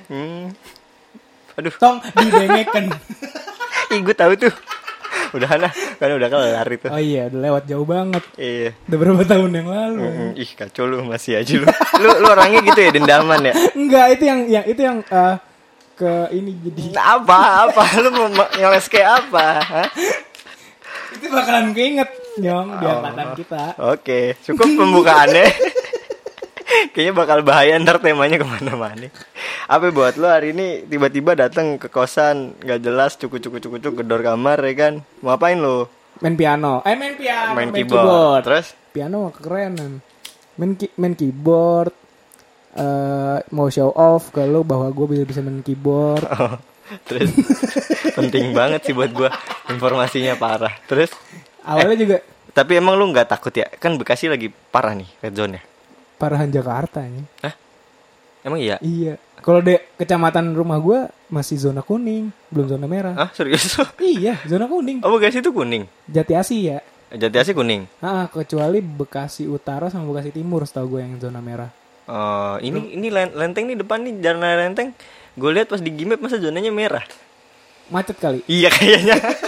Hmm. 0.05 0.45
Aduh, 1.57 1.73
Tong 1.73 1.97
didengekan. 2.13 2.85
ih 3.89 3.99
gue 3.99 4.13
tahu 4.13 4.33
tuh. 4.37 4.53
Udah 5.29 5.51
lah, 5.57 5.71
kan 5.95 6.09
udah 6.09 6.27
kelar 6.27 6.67
itu. 6.67 6.87
Oh 6.87 6.97
iya, 6.97 7.27
udah 7.27 7.39
lewat 7.41 7.63
jauh 7.65 7.83
banget. 7.83 8.23
Iya. 8.33 8.69
Udah 8.83 8.97
berapa 8.97 9.23
tahun 9.25 9.51
yang 9.53 9.67
lalu. 9.67 10.01
Mm, 10.01 10.31
ih 10.35 10.51
kacau 10.53 10.83
lu 10.83 11.03
masih 11.03 11.35
aja 11.35 11.53
lu. 11.55 11.67
lu 11.97 12.09
lu 12.17 12.27
orangnya 12.27 12.59
gitu 12.63 12.79
ya 12.79 12.91
dendaman 12.91 13.41
ya. 13.41 13.53
Enggak, 13.73 14.05
itu 14.13 14.23
yang 14.23 14.39
yang 14.47 14.65
itu 14.65 14.81
yang 14.81 14.97
eh, 15.01 15.35
ke 15.93 16.11
ini 16.31 16.51
jadi 16.61 16.93
apa 16.95 17.39
apa 17.65 17.81
lu 17.97 18.09
mau 18.11 18.29
ma- 18.31 18.51
ngeles 18.51 18.85
kayak 18.85 19.17
apa 19.17 19.45
Hah? 19.59 19.87
itu 21.09 21.25
bakalan 21.25 21.73
keinget 21.73 22.05
nyong 22.37 22.77
di 22.77 22.85
Oh. 22.85 23.01
angkatan 23.01 23.27
kita. 23.33 23.63
oke 23.75 24.19
cukup 24.45 24.67
pembukaannya 24.77 25.45
kayaknya 26.93 27.13
bakal 27.13 27.39
bahaya 27.41 27.77
ntar 27.77 27.97
temanya 27.97 28.37
ke 28.37 28.45
mana-mana. 28.45 29.07
Apa 29.65 29.91
buat 29.91 30.15
lu 30.15 30.27
hari 30.27 30.51
ini 30.51 30.85
tiba-tiba 30.85 31.33
datang 31.33 31.75
ke 31.75 31.87
kosan 31.87 32.55
nggak 32.59 32.79
jelas 32.79 33.15
cukup 33.15 33.39
cukup 33.39 33.59
cukup 33.59 33.79
cukup 33.81 33.95
gedor 34.01 34.21
kamar 34.21 34.61
ya 34.61 34.73
kan? 34.73 34.93
Mau 35.19 35.33
apain 35.33 35.57
lu 35.57 35.85
Main 36.17 36.33
piano. 36.33 36.81
Eh 36.81 36.97
main 36.97 37.13
piano, 37.13 37.53
main 37.53 37.69
keyboard. 37.69 38.41
terus? 38.41 38.73
Piano 38.89 39.29
mah 39.29 39.33
kerenan. 39.33 40.01
Main 40.57 40.73
ki- 40.73 40.93
main 40.97 41.13
keyboard 41.13 41.93
eh 42.73 43.37
mau 43.51 43.69
show 43.69 43.93
off 43.93 44.33
ke 44.33 44.41
lu 44.41 44.65
bahwa 44.65 44.89
gue 44.89 45.05
bisa 45.13 45.23
bisa 45.25 45.39
main 45.41 45.61
keyboard. 45.61 46.25
Oh, 46.87 46.95
terus? 47.03 47.35
Penting 48.15 48.55
banget 48.55 48.79
sih 48.87 48.95
buat 48.95 49.11
gua. 49.11 49.27
Informasinya 49.67 50.39
parah. 50.39 50.71
Terus? 50.87 51.11
Awalnya 51.67 51.99
juga 51.99 52.17
tapi 52.57 52.73
emang 52.73 52.97
lu 52.97 53.13
nggak 53.13 53.29
takut 53.29 53.53
ya? 53.53 53.69
Kan 53.77 54.01
Bekasi 54.01 54.25
lagi 54.25 54.49
parah 54.49 54.97
nih 54.97 55.05
red 55.21 55.37
zone 55.37 55.59
ya 55.59 55.63
parahan 56.17 56.49
Jakarta 56.49 57.01
nya. 57.01 57.23
emang 58.41 58.57
iya 58.57 58.77
Iya. 58.79 59.15
Kalau 59.37 59.59
di 59.59 59.71
kecamatan 59.95 60.51
rumah 60.51 60.75
gue 60.77 60.99
masih 61.27 61.55
zona 61.57 61.79
kuning, 61.79 62.33
belum 62.47 62.67
zona 62.67 62.85
merah. 62.85 63.13
ah 63.15 63.29
serius 63.31 63.69
Iya, 64.01 64.41
zona 64.43 64.65
kuning. 64.65 64.99
oh 65.01 65.11
Bekasi 65.11 65.39
itu 65.39 65.49
kuning 65.49 65.85
Jati 66.05 66.33
Asih 66.33 66.59
ya. 66.67 66.79
Jati 67.09 67.37
Asih 67.37 67.53
kuning 67.53 67.87
Ah, 67.97 68.25
kecuali 68.25 68.79
Bekasi 68.79 69.45
Utara 69.45 69.87
sama 69.87 70.03
Bekasi 70.05 70.31
Timur 70.31 70.61
setahu 70.61 70.97
gue 70.97 71.01
yang 71.01 71.15
zona 71.17 71.39
merah. 71.39 71.71
Oh, 72.03 72.55
ini 72.57 72.93
ini 72.93 73.07
len- 73.07 73.31
lenteng 73.31 73.63
nih 73.65 73.77
depan 73.77 73.99
nih 73.99 74.15
jalan 74.17 74.39
lenteng. 74.41 74.95
Gue 75.33 75.51
lihat 75.51 75.67
pas 75.67 75.77
di 75.77 75.87
Gmap 75.89 76.17
masa 76.17 76.35
zonanya 76.35 76.71
merah. 76.71 77.03
Macet 77.87 78.15
kali. 78.15 78.43
Iya 78.45 78.67
kayaknya. 78.69 79.15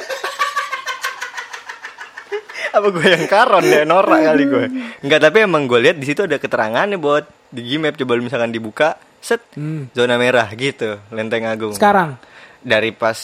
Apa 2.71 2.88
gue 2.88 3.05
yang 3.07 3.25
karon 3.25 3.63
ya 3.63 3.81
norak 3.83 4.21
kali 4.23 4.43
gue. 4.45 4.65
Enggak, 4.99 5.19
tapi 5.25 5.38
emang 5.41 5.65
gue 5.65 5.79
lihat 5.79 5.95
di 5.95 6.05
situ 6.05 6.21
ada 6.21 6.35
keterangannya 6.35 6.95
buat 6.95 7.23
di 7.47 7.65
Gmap 7.65 7.95
coba 7.95 8.11
lu 8.13 8.23
misalkan 8.23 8.49
dibuka, 8.49 8.93
set 9.17 9.41
Hmm. 9.53 9.89
zona 9.91 10.15
merah 10.15 10.45
gitu, 10.51 11.01
Lenteng 11.09 11.45
Agung. 11.45 11.73
Sekarang 11.73 12.15
Dari 12.59 12.91
pas 12.91 13.17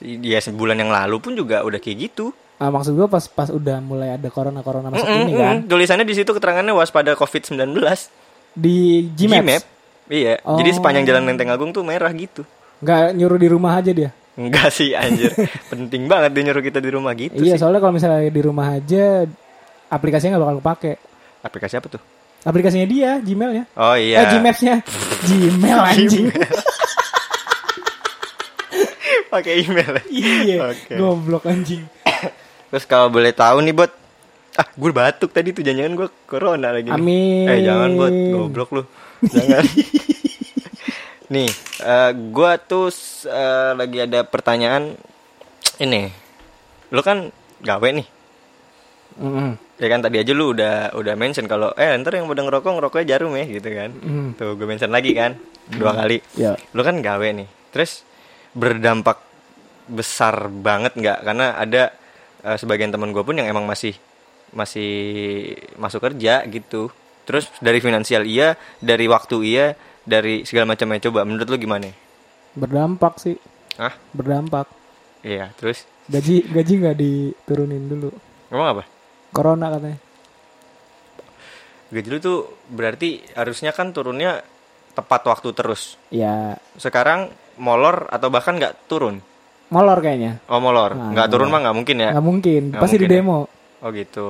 ya 0.00 0.38
sebulan 0.38 0.76
yang 0.76 0.88
lalu 0.88 1.16
pun 1.18 1.32
juga 1.32 1.62
udah 1.62 1.78
kayak 1.78 1.98
gitu. 2.02 2.32
ah, 2.54 2.70
maksud 2.70 2.94
gue 2.94 3.04
pas 3.04 3.24
pas 3.24 3.48
udah 3.48 3.78
mulai 3.78 4.14
ada 4.14 4.28
corona 4.28 4.62
corona 4.62 4.86
masuk 4.88 5.02
Mm-mm, 5.02 5.22
ini 5.22 5.32
kan 5.34 5.56
mm. 5.58 5.66
Tulisannya 5.66 6.02
di 6.02 6.14
situ 6.14 6.30
keterangannya 6.30 6.70
waspada 6.70 7.12
COVID-19. 7.12 7.74
di 8.54 8.76
Gmaps. 9.10 9.42
Gmap. 9.42 9.62
Iya, 10.06 10.34
Oh. 10.40 10.54
jadi 10.54 10.70
sepanjang 10.70 11.04
jalan 11.04 11.26
Lenteng 11.26 11.50
Agung 11.50 11.70
tuh 11.70 11.82
merah 11.82 12.10
gitu. 12.10 12.46
nggak 12.76 13.12
nyuruh 13.12 13.36
di 13.36 13.48
rumah 13.48 13.74
aja 13.74 13.90
dia. 13.90 14.10
Enggak 14.34 14.74
sih 14.74 14.98
anjir. 14.98 15.30
Penting 15.72 16.10
banget 16.10 16.34
dia 16.34 16.42
nyuruh 16.50 16.64
kita 16.64 16.82
di 16.82 16.90
rumah 16.90 17.14
gitu 17.14 17.38
iya, 17.38 17.54
sih. 17.54 17.62
soalnya 17.62 17.78
kalau 17.78 17.94
misalnya 17.94 18.26
di 18.26 18.42
rumah 18.42 18.74
aja 18.74 19.22
aplikasinya 19.86 20.36
nggak 20.36 20.42
bakal 20.42 20.58
kepake. 20.58 20.92
Aplikasi 21.44 21.74
apa 21.78 21.88
tuh? 21.98 22.02
Aplikasinya 22.44 22.84
dia, 22.84 23.16
Gmailnya. 23.24 23.64
Oh 23.78 23.96
iya. 23.96 24.26
Eh, 24.26 24.36
Gmapsnya. 24.36 24.84
Gmail 25.28 25.80
anjing. 25.80 26.28
Pakai 29.32 29.66
email. 29.66 29.98
ya? 29.98 30.02
iya, 30.06 30.58
Oke. 30.70 30.94
goblok 30.94 31.50
anjing. 31.50 31.82
Terus 32.70 32.84
kalau 32.86 33.10
boleh 33.10 33.34
tahu 33.34 33.64
nih, 33.66 33.74
Bot. 33.74 33.90
Ah, 34.54 34.70
gue 34.70 34.90
batuk 34.94 35.34
tadi 35.34 35.50
tuh 35.50 35.66
jangan-jangan 35.66 35.94
gue 35.98 36.08
corona 36.30 36.70
lagi. 36.70 36.86
nih. 36.86 36.94
Amin. 36.94 37.50
Eh, 37.50 37.66
jangan, 37.66 37.90
Bot. 37.98 38.14
Goblok 38.14 38.70
lu. 38.70 38.82
Jangan. 39.26 39.64
Nih, 41.34 41.50
eh 41.82 42.10
gue 42.14 42.52
tuh 42.70 42.94
eh, 43.26 43.72
lagi 43.74 43.98
ada 44.06 44.22
pertanyaan 44.22 44.94
ini. 45.82 46.06
Lu 46.94 47.02
kan 47.02 47.34
gawe 47.58 47.88
nih. 47.90 48.06
Mm-mm. 49.14 49.50
Ya 49.78 49.86
kan 49.90 50.02
tadi 50.02 50.22
aja 50.22 50.30
lu 50.30 50.54
udah 50.54 50.94
udah 50.94 51.14
mention 51.18 51.50
kalau 51.50 51.74
eh 51.74 51.94
ntar 51.98 52.14
yang 52.14 52.30
pada 52.30 52.46
ngerokok 52.46 52.72
ngerokoknya 52.78 53.06
jarum 53.14 53.34
ya 53.34 53.46
gitu 53.46 53.68
kan. 53.74 53.90
Mm. 53.90 54.28
Tuh 54.38 54.54
gue 54.54 54.66
mention 54.66 54.94
lagi 54.94 55.10
kan 55.14 55.34
dua 55.74 55.98
kali. 55.98 56.22
Ya. 56.38 56.54
Lu 56.70 56.86
kan 56.86 57.02
gawe 57.02 57.28
nih. 57.34 57.46
Terus 57.74 58.06
berdampak 58.54 59.18
besar 59.90 60.46
banget 60.46 60.94
nggak? 60.94 61.18
Karena 61.26 61.58
ada 61.58 61.90
eh, 62.46 62.56
sebagian 62.58 62.94
teman 62.94 63.10
gue 63.10 63.22
pun 63.26 63.34
yang 63.34 63.50
emang 63.50 63.66
masih 63.66 63.98
masih 64.54 64.94
masuk 65.74 65.98
kerja 65.98 66.46
gitu. 66.46 66.94
Terus 67.24 67.50
dari 67.58 67.80
finansial 67.80 68.22
iya, 68.28 68.54
dari 68.78 69.08
waktu 69.10 69.36
iya, 69.42 69.66
dari 70.04 70.44
segala 70.44 70.70
macamnya 70.70 71.00
coba. 71.02 71.24
Menurut 71.24 71.48
lu 71.48 71.56
gimana? 71.56 71.88
Berdampak 72.54 73.18
sih, 73.18 73.34
Ah, 73.74 73.92
berdampak. 74.12 74.70
iya. 75.20 75.50
Terus 75.54 75.82
Gaji 76.04 76.44
gaji 76.46 76.72
nggak 76.78 76.96
diturunin 76.96 77.88
dulu. 77.88 78.12
ngomong 78.48 78.68
apa? 78.70 78.82
Corona 79.30 79.72
katanya. 79.72 79.98
Gaji 81.88 82.08
lu 82.08 82.18
tuh 82.18 82.38
berarti 82.66 83.22
harusnya 83.32 83.70
kan 83.70 83.90
turunnya 83.90 84.42
tepat 84.92 85.24
waktu 85.24 85.48
terus. 85.52 85.96
Ya, 86.08 86.54
Sekarang 86.74 87.30
molor 87.56 88.06
atau 88.08 88.28
bahkan 88.28 88.54
nggak 88.54 88.86
turun? 88.86 89.18
molor 89.64 89.98
kayaknya. 89.98 90.38
Oh 90.46 90.60
molor, 90.60 90.94
Nah, 90.94 91.10
nggak 91.10 91.28
turun 91.28 91.50
mah 91.50 91.58
nggak 91.58 91.74
mungkin 91.74 91.96
ya? 91.98 92.10
Nggak 92.14 92.26
mungkin, 92.26 92.62
Nggak 92.70 92.78
pasti 92.78 92.94
di 92.94 93.00
mungkin 93.00 93.10
ya? 93.10 93.22
demo. 93.26 93.38
Oh 93.80 93.90
gitu. 93.90 94.26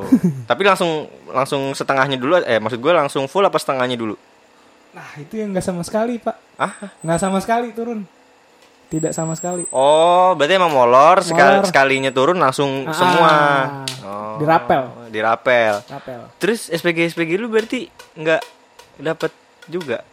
Tapi 0.48 0.62
langsung 0.62 0.90
langsung 1.28 1.62
setengahnya 1.74 2.16
dulu. 2.16 2.40
Eh 2.40 2.56
maksud 2.56 2.80
gue 2.80 2.90
langsung 2.90 3.28
full 3.28 3.44
apa 3.44 3.54
setengahnya 3.54 3.94
dulu? 3.94 4.14
Nah, 4.94 5.08
itu 5.18 5.34
yang 5.34 5.50
nggak 5.50 5.64
sama 5.64 5.82
sekali, 5.82 6.16
Pak. 6.16 6.36
Ah? 6.54 6.72
Nggak 7.02 7.18
sama 7.18 7.38
sekali 7.38 7.74
turun. 7.74 8.06
Tidak 8.84 9.10
sama 9.10 9.34
sekali. 9.34 9.66
Oh 9.74 10.38
berarti 10.38 10.54
emang 10.54 10.70
molor, 10.70 11.18
sekali 11.18 11.58
Molor. 11.58 11.66
sekalinya 11.66 12.10
turun 12.14 12.38
langsung 12.38 12.86
Ah, 12.86 12.94
semua. 12.94 13.32
Oh, 14.06 14.38
dirapel. 14.38 15.10
Dirapel. 15.10 15.82
Rapel. 15.82 16.20
Terus 16.38 16.70
SPG 16.70 17.10
SPG 17.10 17.34
lu 17.34 17.50
berarti 17.50 17.90
nggak 18.14 18.42
dapat 19.02 19.34
juga? 19.66 20.06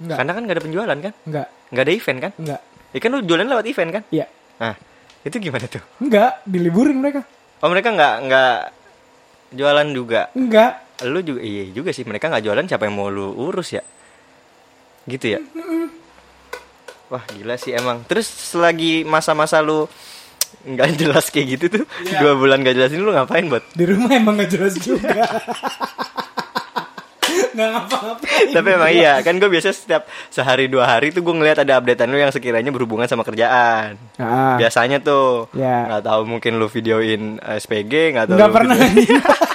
Enggak. 0.00 0.16
Karena 0.16 0.32
kan 0.32 0.42
nggak 0.42 0.56
ada 0.56 0.64
penjualan 0.64 0.98
kan? 0.98 1.12
Enggak. 1.28 1.46
Nggak 1.68 1.84
ada 1.84 1.92
event 1.92 2.18
kan? 2.22 2.32
Enggak. 2.40 2.60
Ya 2.94 2.98
kan 2.98 3.10
lu 3.10 3.20
jualan 3.20 3.46
lewat 3.46 3.66
event 3.68 3.90
kan? 3.92 4.02
Iya. 4.08 4.26
Nah 4.56 4.74
itu 5.20 5.36
gimana 5.36 5.66
tuh? 5.68 5.82
Enggak, 6.00 6.40
diliburin 6.48 6.96
mereka. 6.96 7.20
Oh 7.60 7.68
mereka 7.68 7.92
nggak 7.92 8.14
nggak 8.24 8.56
jualan 9.52 9.88
juga? 9.92 10.20
Enggak. 10.32 10.72
Lu 11.04 11.18
juga 11.20 11.40
iya 11.40 11.66
juga 11.68 11.90
sih 11.90 12.02
mereka 12.02 12.28
nggak 12.28 12.42
jualan 12.42 12.64
siapa 12.64 12.84
yang 12.84 12.94
mau 12.94 13.08
lu 13.08 13.26
urus 13.42 13.72
ya 13.72 13.82
gitu 15.04 15.26
ya 15.28 15.40
wah 17.06 17.24
gila 17.28 17.54
sih 17.54 17.72
emang 17.72 18.02
terus 18.04 18.24
selagi 18.24 19.02
masa-masa 19.02 19.58
lu 19.58 19.90
nggak 20.64 20.88
jelas 20.96 21.28
kayak 21.28 21.46
gitu 21.52 21.64
tuh 21.72 21.84
Iya. 22.00 22.18
dua 22.20 22.32
bulan 22.34 22.58
nggak 22.58 22.74
jelasin 22.74 23.00
lu 23.00 23.10
ngapain 23.10 23.44
buat 23.44 23.64
Di 23.70 23.84
rumah 23.84 24.10
emang 24.12 24.34
nggak 24.34 24.50
jelas 24.50 24.74
juga. 24.76 25.12
Nggak 27.54 27.68
ngapa-ngapain. 27.68 28.46
tapi 28.50 28.68
emang 28.72 28.90
iya 28.90 29.12
kan 29.20 29.34
gue 29.34 29.46
biasa 29.46 29.70
setiap 29.70 30.02
sehari 30.26 30.66
dua 30.66 30.86
hari 30.88 31.10
tuh 31.10 31.20
gue 31.20 31.30
ngeliat 31.32 31.58
ada 31.60 31.76
updatean 31.76 32.08
lu 32.08 32.18
yang 32.18 32.30
sekiranya 32.30 32.70
berhubungan 32.70 33.04
sama 33.04 33.22
kerjaan 33.22 33.94
Ah, 34.16 34.54
biasanya 34.56 34.98
tuh 34.98 35.46
Ya. 35.52 35.86
nggak 35.86 36.02
tahu 36.02 36.22
mungkin 36.24 36.56
lu 36.56 36.66
videoin 36.66 37.38
eh, 37.38 37.56
SPG 37.56 37.92
nggak 38.10 38.26
tahu 38.28 38.36
Nggak 38.36 38.52
pernah. 38.52 38.76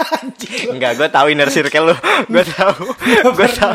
nggak 0.72 0.92
gue 0.96 1.08
tahu 1.08 1.26
inner 1.30 1.48
circle 1.48 1.86
lu. 1.86 1.96
Gue 2.34 2.44
tahu. 2.44 2.76
Gue 3.32 3.50
tahu. 3.50 3.74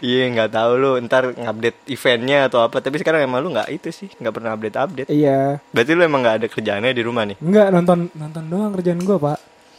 iya 0.00 0.24
nggak 0.28 0.50
tahu 0.50 0.70
lu. 0.74 0.92
Ntar 1.00 1.32
ngupdate 1.32 1.78
eventnya 1.86 2.46
atau 2.46 2.60
apa. 2.60 2.78
Tapi 2.78 2.96
sekarang 2.96 3.22
emang 3.22 3.38
lu 3.38 3.50
nggak 3.50 3.70
itu 3.70 3.88
sih. 3.90 4.08
Nggak 4.12 4.32
pernah 4.32 4.50
update 4.52 4.76
update 4.76 5.08
Iya. 5.08 5.62
berarti 5.70 5.90
lu 5.92 6.02
emang 6.02 6.20
nggak 6.20 6.36
ada 6.36 6.46
kerjaannya 6.46 6.90
di 6.90 7.02
rumah 7.02 7.24
nih? 7.24 7.36
Enggak 7.38 7.66
nonton 7.70 7.98
nonton 8.12 8.42
doang 8.46 8.70
kerjaan 8.72 9.00
gua, 9.00 9.18
Pak. 9.20 9.38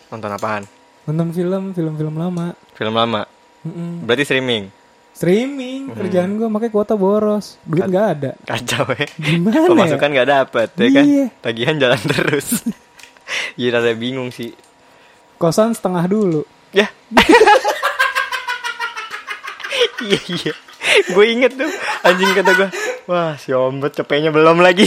nonton 0.09 0.29
apaan? 0.29 0.63
Nonton 1.03 1.27
film, 1.31 1.63
film-film 1.71 2.15
lama. 2.15 2.53
film 2.73 2.93
lama? 2.93 3.23
Mm-mm. 3.61 4.01
berarti 4.01 4.23
streaming? 4.23 4.73
Streaming 5.11 5.91
kerjaan 5.91 6.33
gua 6.35 6.47
makanya 6.47 6.71
kuota 6.71 6.95
boros. 6.95 7.59
Duit 7.61 7.83
nggak 7.83 8.05
ada. 8.09 8.31
kacau 8.43 8.87
ya 8.91 9.05
Gimana 9.13 9.67
pemasukan 9.67 10.01
ya? 10.01 10.13
nggak 10.13 10.29
dapet 10.29 10.69
ya 10.73 10.87
kan? 10.89 11.05
Iya. 11.05 11.25
tagihan 11.39 11.75
jalan 11.77 12.01
terus. 12.11 12.47
Iya 13.53 13.67
rada 13.73 13.93
bingung 13.93 14.27
sih 14.29 14.51
Kosan 15.41 15.73
setengah 15.73 16.05
dulu. 16.05 16.45
Ya. 16.69 16.85
iya 20.05 20.19
iya. 20.29 20.53
Gue 21.09 21.25
inget 21.33 21.57
tuh 21.57 21.71
anjing 22.05 22.29
kata 22.37 22.51
gue. 22.53 22.69
Wah 23.09 23.33
si 23.41 23.49
ombet 23.51 23.97
cepenya 23.97 24.29
belum 24.29 24.61
lagi. 24.61 24.85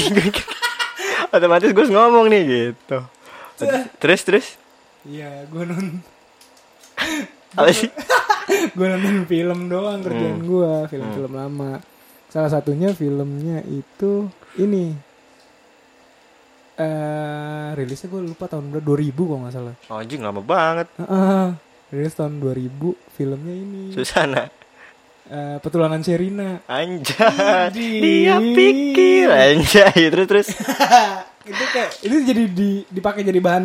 Otomatis 1.35 1.75
gue 1.75 1.87
ngomong 1.91 2.31
nih 2.31 2.43
gitu. 2.47 3.03
Terus 3.99 4.21
terus. 4.23 4.47
Iya, 5.05 5.45
Apa 7.55 7.71
sih? 7.71 7.91
gua 8.75 8.97
nonton 8.97 9.29
film 9.29 9.69
doang 9.69 10.01
kerjaan 10.01 10.41
Hmm. 10.41 10.47
gua, 10.49 10.89
film-film 10.89 11.33
lama. 11.37 11.79
Salah 12.33 12.51
satunya 12.51 12.91
filmnya 12.91 13.63
itu 13.69 14.27
ini 14.57 14.97
eh 16.75 17.69
rilisnya 17.73 18.09
gue 18.09 18.23
lupa 18.25 18.45
tahun 18.47 18.69
berapa 18.69 18.83
2000 18.85 19.15
kok 19.15 19.37
nggak 19.39 19.55
salah. 19.55 19.75
Oh, 19.87 19.97
anjing 19.97 20.21
lama 20.21 20.41
banget. 20.41 20.89
Heeh. 20.97 21.47
rilis 21.89 22.13
tahun 22.13 22.39
2000 22.39 22.75
filmnya 23.09 23.55
ini. 23.55 23.83
Susana. 23.91 24.51
eh, 25.25 25.57
petualangan 25.59 26.03
Sherina. 26.03 26.59
Anjay. 26.67 27.71
Dia 28.03 28.35
pikir 28.37 29.27
anjay 29.31 30.03
terus 30.11 30.27
terus. 30.27 30.49
itu 31.51 31.65
kayak 31.71 31.91
itu 32.01 32.17
jadi 32.25 32.43
di, 32.49 32.71
dipakai 32.89 33.23
jadi 33.23 33.39
bahan 33.39 33.65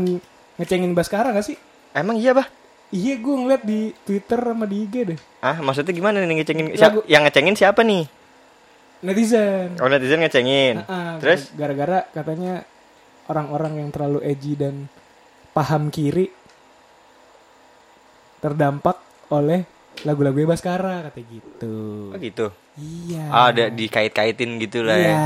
ngecengin 0.56 0.94
Baskara 0.94 1.32
gak 1.32 1.44
sih? 1.44 1.58
Emang 1.92 2.16
iya, 2.16 2.32
Bah? 2.32 2.46
Iya 2.90 3.18
gue 3.18 3.36
ngeliat 3.36 3.64
di 3.64 3.94
Twitter 4.00 4.38
sama 4.38 4.66
di 4.66 4.84
IG 4.84 4.96
deh. 5.06 5.20
Ah, 5.40 5.58
maksudnya 5.60 5.90
gimana 5.90 6.22
nih 6.22 6.42
ngecengin 6.42 6.66
Lagu- 6.74 7.06
yang 7.06 7.22
ngecengin 7.24 7.54
siapa 7.54 7.82
nih? 7.82 8.06
Netizen. 9.00 9.80
Oh, 9.80 9.88
netizen 9.88 10.20
ngecengin. 10.20 10.84
Ah, 10.86 11.16
Terus 11.18 11.50
gara-gara 11.54 12.04
katanya 12.10 12.66
orang-orang 13.30 13.80
yang 13.80 13.90
terlalu 13.90 14.26
edgy 14.26 14.58
dan 14.58 14.90
paham 15.54 15.88
kiri 15.90 16.28
terdampak 18.40 18.98
oleh 19.30 19.64
lagu-lagu 20.02 20.48
Baskara 20.48 21.04
kata 21.06 21.20
gitu. 21.22 21.76
oh 22.10 22.18
gitu. 22.18 22.48
Iya. 22.80 23.24
Ah, 23.28 23.52
ada 23.52 23.68
dikait-kaitin 23.68 24.56
gitu 24.58 24.80
lah 24.82 24.96
Iya. 24.96 25.12
ya. 25.12 25.20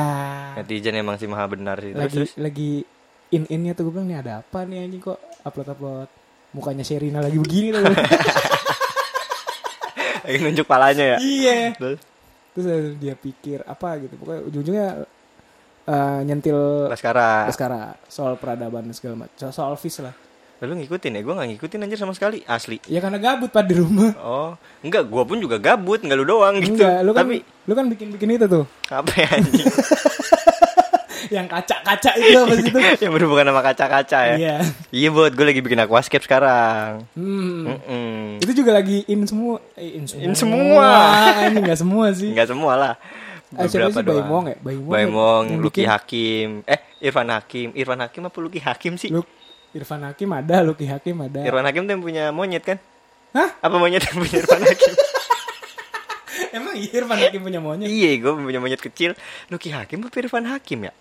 Netizen 0.57 0.97
emang 0.97 1.15
sih 1.15 1.29
maha 1.29 1.45
benar 1.45 1.77
sih. 1.77 1.93
Terus, 1.93 2.01
Lagi 2.01 2.15
terus. 2.17 2.31
lagi 2.41 2.71
in-innya 3.29 3.73
tuh 3.73 3.87
gue 3.87 3.93
bilang 3.93 4.09
nih 4.09 4.19
ada 4.19 4.41
apa 4.41 4.65
nih 4.65 4.81
anjing 4.81 5.01
kok 5.03 5.17
upload-upload 5.45 6.09
mukanya 6.53 6.81
Sherina 6.81 7.21
lagi 7.21 7.37
begini 7.37 7.69
tuh. 7.71 7.85
lagi 10.25 10.37
nunjuk 10.41 10.65
palanya 10.65 11.05
ya. 11.15 11.17
iya. 11.21 11.53
Terus 11.77 12.01
Terus 12.53 12.65
dia 12.97 13.17
pikir 13.17 13.65
apa 13.65 13.97
gitu. 13.97 14.13
Pokoknya 14.17 14.41
ujung-ujungnya 14.45 14.87
eh, 15.85 16.19
nyentil 16.23 16.87
Baskara. 16.87 17.47
Baskara 17.47 17.81
soal 18.07 18.35
peradaban 18.39 18.87
dan 18.87 18.95
segala 18.95 19.25
macam. 19.25 19.35
Soal, 19.35 19.51
soal 19.51 19.73
fish 19.75 19.99
lah. 19.99 20.13
Lalu 20.63 20.87
ngikutin 20.87 21.19
ya? 21.19 21.21
Gue 21.27 21.33
gak 21.35 21.49
ngikutin 21.51 21.79
anjir 21.83 21.99
sama 21.99 22.15
sekali. 22.15 22.39
Asli. 22.47 22.79
Ya 22.87 23.03
karena 23.03 23.19
gabut 23.19 23.51
pak 23.51 23.67
di 23.67 23.75
rumah. 23.75 24.15
Oh, 24.23 24.55
enggak, 24.79 25.03
gua 25.11 25.27
pun 25.27 25.35
juga 25.35 25.59
gabut, 25.59 25.99
enggak 25.99 26.15
lu 26.15 26.23
doang 26.23 26.55
gitu. 26.63 26.79
Enggak, 26.79 27.03
lu 27.03 27.11
kan 27.11 27.27
Tapi 27.27 27.35
lu 27.43 27.73
kan 27.75 27.85
bikin-bikin 27.91 28.39
itu 28.39 28.47
tuh. 28.47 28.63
apa 28.87 29.11
ya 29.11 29.27
anjing? 29.35 29.67
Yang 31.33 31.47
kaca-kaca 31.49 32.11
itu 32.19 32.37
apa 32.37 32.53
sih 32.59 32.67
itu? 32.69 32.79
yang 33.07 33.11
berhubungan 33.15 33.49
sama 33.49 33.61
kaca-kaca 33.65 34.19
ya. 34.33 34.35
Iya. 34.37 34.55
Iya, 34.93 35.07
buat 35.09 35.31
gue 35.33 35.45
lagi 35.49 35.61
bikin 35.65 35.81
aquascape 35.81 36.25
sekarang. 36.25 37.07
Hmm. 37.17 37.73
Mm-mm. 37.73 38.43
Itu 38.43 38.51
juga 38.53 38.75
lagi 38.75 39.01
in 39.09 39.25
semua. 39.25 39.57
Eh, 39.73 39.97
in 39.97 40.05
semua. 40.05 40.23
In 40.23 40.33
semua. 40.37 40.87
Ini 41.49 41.57
enggak 41.57 41.79
semua 41.79 42.05
sih. 42.13 42.29
Enggak 42.29 42.47
semua 42.51 42.73
lah. 42.77 42.93
Siapa 43.53 43.69
Beberapa 43.69 43.93
sih? 43.93 44.03
doang. 44.03 44.17
Baimong 44.19 44.45
ya? 44.45 44.55
Baimong 44.59 44.83
ya? 44.83 44.93
Baimong, 44.93 45.43
Yang 45.45 45.61
Lucky 45.61 45.73
bikin. 45.79 45.89
Hakim. 45.89 46.49
Eh, 46.65 46.79
Irfan 46.99 47.29
Hakim. 47.29 47.67
Irfan 47.73 47.99
Hakim 48.01 48.21
apa 48.23 48.37
Lucky 48.37 48.59
Hakim 48.59 48.93
sih? 48.97 49.09
Lu 49.09 49.21
Irfan 49.71 50.01
Hakim 50.01 50.29
ada, 50.29 50.55
Lucky 50.61 50.85
Hakim 50.85 51.15
ada. 51.19 51.41
Irfan 51.41 51.65
Hakim 51.65 51.81
tuh 51.83 51.93
yang 51.93 52.03
punya 52.03 52.23
monyet 52.29 52.63
kan? 52.63 52.77
Hah? 53.31 53.49
Apa 53.59 53.75
monyet 53.75 54.01
yang 54.01 54.17
punya 54.17 54.37
Irfan 54.39 54.61
Hakim? 54.61 54.93
Emang 56.57 56.73
iya 56.73 56.91
Irfan 56.95 57.17
Hakim 57.17 57.41
punya 57.41 57.57
monyet? 57.57 57.89
iya, 57.89 58.09
gue 58.17 58.31
punya 58.31 58.59
monyet 58.61 58.81
kecil. 58.81 59.17
Lucky 59.49 59.69
Hakim 59.69 60.05
apa 60.05 60.15
Irfan 60.15 60.45
Hakim 60.45 60.79
ya? 60.85 60.93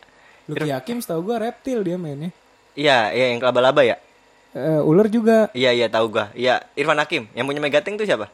Lucky 0.49 0.69
Hakim 0.69 0.97
setahu 0.99 1.21
gua 1.23 1.37
reptil 1.39 1.81
dia 1.81 1.97
mainnya. 1.97 2.33
Iya, 2.73 3.13
iya 3.13 3.27
yang 3.33 3.41
laba-laba 3.41 3.85
ya? 3.85 3.97
Eh, 4.53 4.81
ular 4.81 5.09
juga. 5.09 5.49
Iya, 5.53 5.73
iya 5.73 5.87
tahu 5.89 6.09
gua. 6.11 6.29
Iya, 6.33 6.65
Irfan 6.73 6.99
Hakim. 6.99 7.29
Yang 7.33 7.45
punya 7.47 7.61
Megateng 7.61 7.95
tuh 7.97 8.05
siapa? 8.05 8.29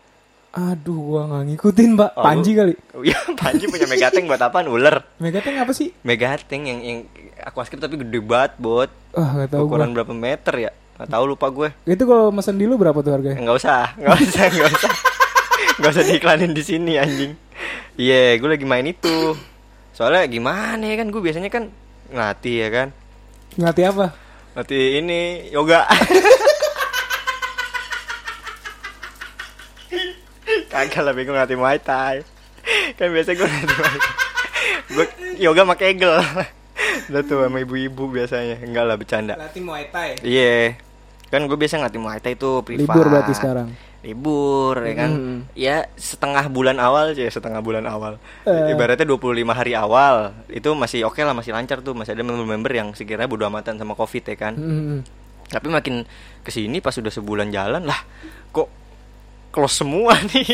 Aduh, 0.49 0.97
gua 0.97 1.23
nggak 1.29 1.45
ngikutin, 1.53 1.91
Pak. 1.95 2.11
Oh, 2.17 2.25
Panji 2.25 2.51
kali. 2.57 2.75
Oh, 2.97 3.05
Iya, 3.09 3.19
Panji 3.37 3.69
punya 3.69 3.85
Megateng 3.85 4.25
buat 4.25 4.41
apaan? 4.41 4.67
Ular. 4.67 5.05
Megateng 5.21 5.61
apa 5.61 5.73
sih? 5.77 5.93
Megateng 6.01 6.65
yang 6.65 6.81
yang 6.81 6.99
aquascape 7.45 7.79
tapi 7.79 8.01
gede 8.01 8.19
banget, 8.19 8.57
bot. 8.57 8.89
Wah, 9.13 9.31
nggak 9.37 9.53
tahu 9.53 9.63
gua. 9.65 9.85
Ukuran 9.85 9.91
berapa 9.93 10.13
meter 10.13 10.55
ya? 10.59 10.71
Nggak 10.99 11.11
tahu 11.13 11.25
lupa 11.29 11.47
gue. 11.49 11.69
Itu 11.85 12.05
kalau 12.05 12.33
mesen 12.33 12.59
di 12.59 12.67
lu 12.67 12.75
berapa 12.75 12.99
tuh 12.99 13.13
harganya? 13.15 13.39
Enggak 13.39 13.57
usah, 13.61 13.95
enggak 13.95 14.19
usah, 14.25 14.45
enggak 14.51 14.71
usah. 14.73 14.93
Enggak 15.79 15.91
usah 15.95 16.05
diiklanin 16.05 16.53
di 16.57 16.63
sini 16.65 16.93
anjing. 16.99 17.33
Iya, 17.95 18.35
gue 18.35 18.49
lagi 18.49 18.67
main 18.67 18.83
itu. 18.83 19.37
Soalnya 19.95 20.27
gimana 20.27 20.83
ya 20.83 20.97
kan 20.97 21.13
gue 21.13 21.23
biasanya 21.23 21.51
kan 21.53 21.71
ngelatih 22.11 22.55
ya 22.57 22.69
kan. 22.73 22.89
Ngerti 23.55 23.83
apa? 23.85 24.07
Ngelatih 24.57 24.85
ini 24.99 25.21
yoga. 25.53 25.87
Kagak 30.79 31.03
lah 31.03 31.11
bingung 31.11 31.35
ngelatih 31.35 31.59
Muay 31.59 31.83
Thai. 31.83 32.23
Kan 32.95 33.11
biasa 33.11 33.35
gue 33.35 33.43
ngelatih 33.43 33.77
Muay 33.83 33.99
Thai. 33.99 34.15
Gue 34.95 35.07
yoga 35.43 35.67
sama 35.67 35.75
kegel. 35.75 36.15
Udah 37.11 37.23
tuh 37.27 37.43
sama 37.43 37.59
ibu-ibu 37.59 38.07
biasanya. 38.07 38.63
Enggak 38.63 38.85
lah 38.87 38.95
bercanda. 38.95 39.35
Latih 39.35 39.59
Muay 39.67 39.91
Thai. 39.91 40.23
Iya. 40.23 40.79
Kan 41.35 41.51
gue 41.51 41.59
biasa 41.59 41.83
ngelatih 41.83 41.99
Muay 41.99 42.23
Thai 42.23 42.39
itu 42.39 42.63
privat. 42.63 42.95
Libur 42.95 43.07
berarti 43.11 43.33
sekarang. 43.35 43.75
Libur 44.07 44.79
ya 44.87 44.95
kan. 44.95 45.11
Hmm. 45.11 45.39
Ya 45.59 45.91
setengah 45.99 46.47
bulan 46.47 46.79
awal 46.79 47.11
aja, 47.11 47.27
setengah 47.27 47.59
bulan 47.59 47.83
awal. 47.83 48.23
Eh. 48.47 48.71
Ibaratnya 48.71 49.03
25 49.03 49.35
hari 49.51 49.75
awal 49.75 50.31
itu 50.47 50.71
masih 50.79 51.11
oke 51.11 51.19
lah, 51.27 51.35
masih 51.35 51.59
lancar 51.59 51.83
tuh, 51.83 51.99
masih 51.99 52.15
ada 52.15 52.23
member-member 52.23 52.71
yang 52.71 52.95
sekiranya 52.95 53.27
bodo 53.27 53.51
amatan 53.51 53.75
sama 53.75 53.99
Covid 53.99 54.23
ya 54.31 54.37
kan. 54.39 54.55
Hmm. 54.55 55.03
Tapi 55.51 55.67
makin 55.67 56.07
ke 56.47 56.55
sini 56.55 56.79
pas 56.79 56.95
udah 56.95 57.11
sebulan 57.11 57.51
jalan 57.51 57.83
lah, 57.83 57.99
kok 58.55 58.71
close 59.59 59.75
semua 59.77 60.15
nih. 60.31 60.47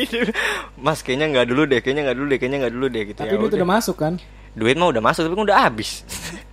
Mas 0.74 1.04
kayaknya 1.04 1.28
nggak 1.30 1.46
dulu 1.46 1.62
deh, 1.68 1.78
kayaknya 1.78 2.08
nggak 2.08 2.16
dulu 2.16 2.26
deh, 2.26 2.38
kayaknya 2.40 2.58
nggak 2.64 2.74
dulu 2.74 2.86
deh 2.88 3.02
gitu 3.04 3.18
Tapi 3.20 3.28
ya. 3.28 3.36
duit 3.36 3.50
udah. 3.52 3.58
udah 3.60 3.68
masuk 3.70 3.96
kan? 4.00 4.14
Duit 4.54 4.74
mah 4.74 4.88
udah 4.88 5.02
masuk 5.02 5.22
tapi 5.22 5.34
kan 5.34 5.44
udah 5.44 5.58
habis. 5.60 5.90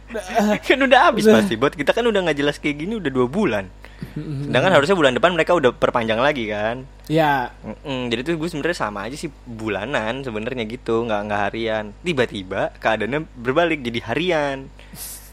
kan 0.68 0.80
udah 0.82 1.00
habis 1.08 1.24
pasti. 1.24 1.56
Buat 1.56 1.74
kita 1.74 1.92
kan 1.92 2.04
udah 2.04 2.20
nggak 2.22 2.38
jelas 2.38 2.60
kayak 2.60 2.76
gini 2.78 3.00
udah 3.00 3.08
dua 3.08 3.26
bulan. 3.26 3.72
Sedangkan 4.12 4.74
harusnya 4.74 4.98
bulan 4.98 5.14
depan 5.14 5.32
mereka 5.32 5.54
udah 5.54 5.72
perpanjang 5.72 6.18
lagi 6.18 6.50
kan. 6.50 6.84
Ya, 7.06 7.54
Mm-mm, 7.62 8.10
jadi 8.10 8.26
tuh 8.26 8.36
gue 8.36 8.50
sebenarnya 8.50 8.80
sama 8.82 9.06
aja 9.06 9.14
sih 9.14 9.30
bulanan 9.46 10.20
sebenarnya 10.20 10.66
gitu 10.66 11.06
nggak 11.06 11.22
nggak 11.24 11.42
harian. 11.48 11.86
Tiba-tiba 12.02 12.74
keadaannya 12.76 13.24
berbalik 13.36 13.80
jadi 13.82 14.00
harian. 14.04 14.58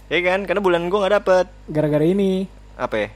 Ya 0.09 0.24
kan? 0.24 0.48
Karena 0.48 0.64
bulan 0.64 0.88
gue 0.88 0.96
nggak 0.96 1.14
dapet 1.20 1.46
gara-gara 1.68 2.00
ini. 2.00 2.48
apa 2.76 2.96
ya? 2.96 3.09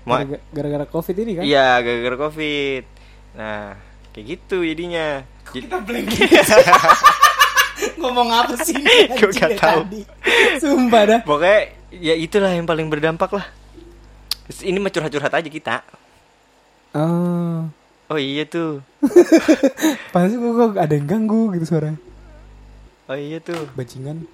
Gara-gara 0.53 0.85
Covid 0.85 1.17
ini 1.17 1.33
kan? 1.37 1.43
Iya, 1.43 1.81
gara-gara 1.81 2.17
covid. 2.21 2.85
Nah, 3.33 3.73
kayak 4.12 4.27
gitu 4.31 4.62
jadinya. 4.62 5.25
Jadi- 5.48 5.64
Kita 5.64 5.77
blank 5.81 6.09
Ngomong 7.98 8.29
apa 8.31 8.55
sih 8.59 8.79
nggak 8.79 9.18
dari 9.33 9.57
tahu. 9.57 9.81
tadi? 9.83 10.01
Sumpah 10.59 11.03
dah. 11.05 11.20
Pokoknya 11.22 11.61
ya 11.90 12.14
itulah 12.14 12.51
yang 12.51 12.62
paling 12.62 12.87
berdampak 12.87 13.31
lah. 13.33 13.46
Ini 14.55 14.79
mah 14.79 14.88
curhat-curhat 14.88 15.33
aja 15.33 15.48
kita. 15.48 15.83
Oh. 16.92 17.66
Oh 18.07 18.18
iya 18.18 18.44
tuh. 18.44 18.85
Pasti 20.12 20.35
kok 20.35 20.53
kok 20.53 20.70
ada 20.77 20.92
yang 20.92 21.07
ganggu 21.07 21.51
gitu 21.53 21.64
suara. 21.66 21.96
Oh 23.09 23.16
iya 23.16 23.40
tuh. 23.40 23.66
Bajingan. 23.72 24.29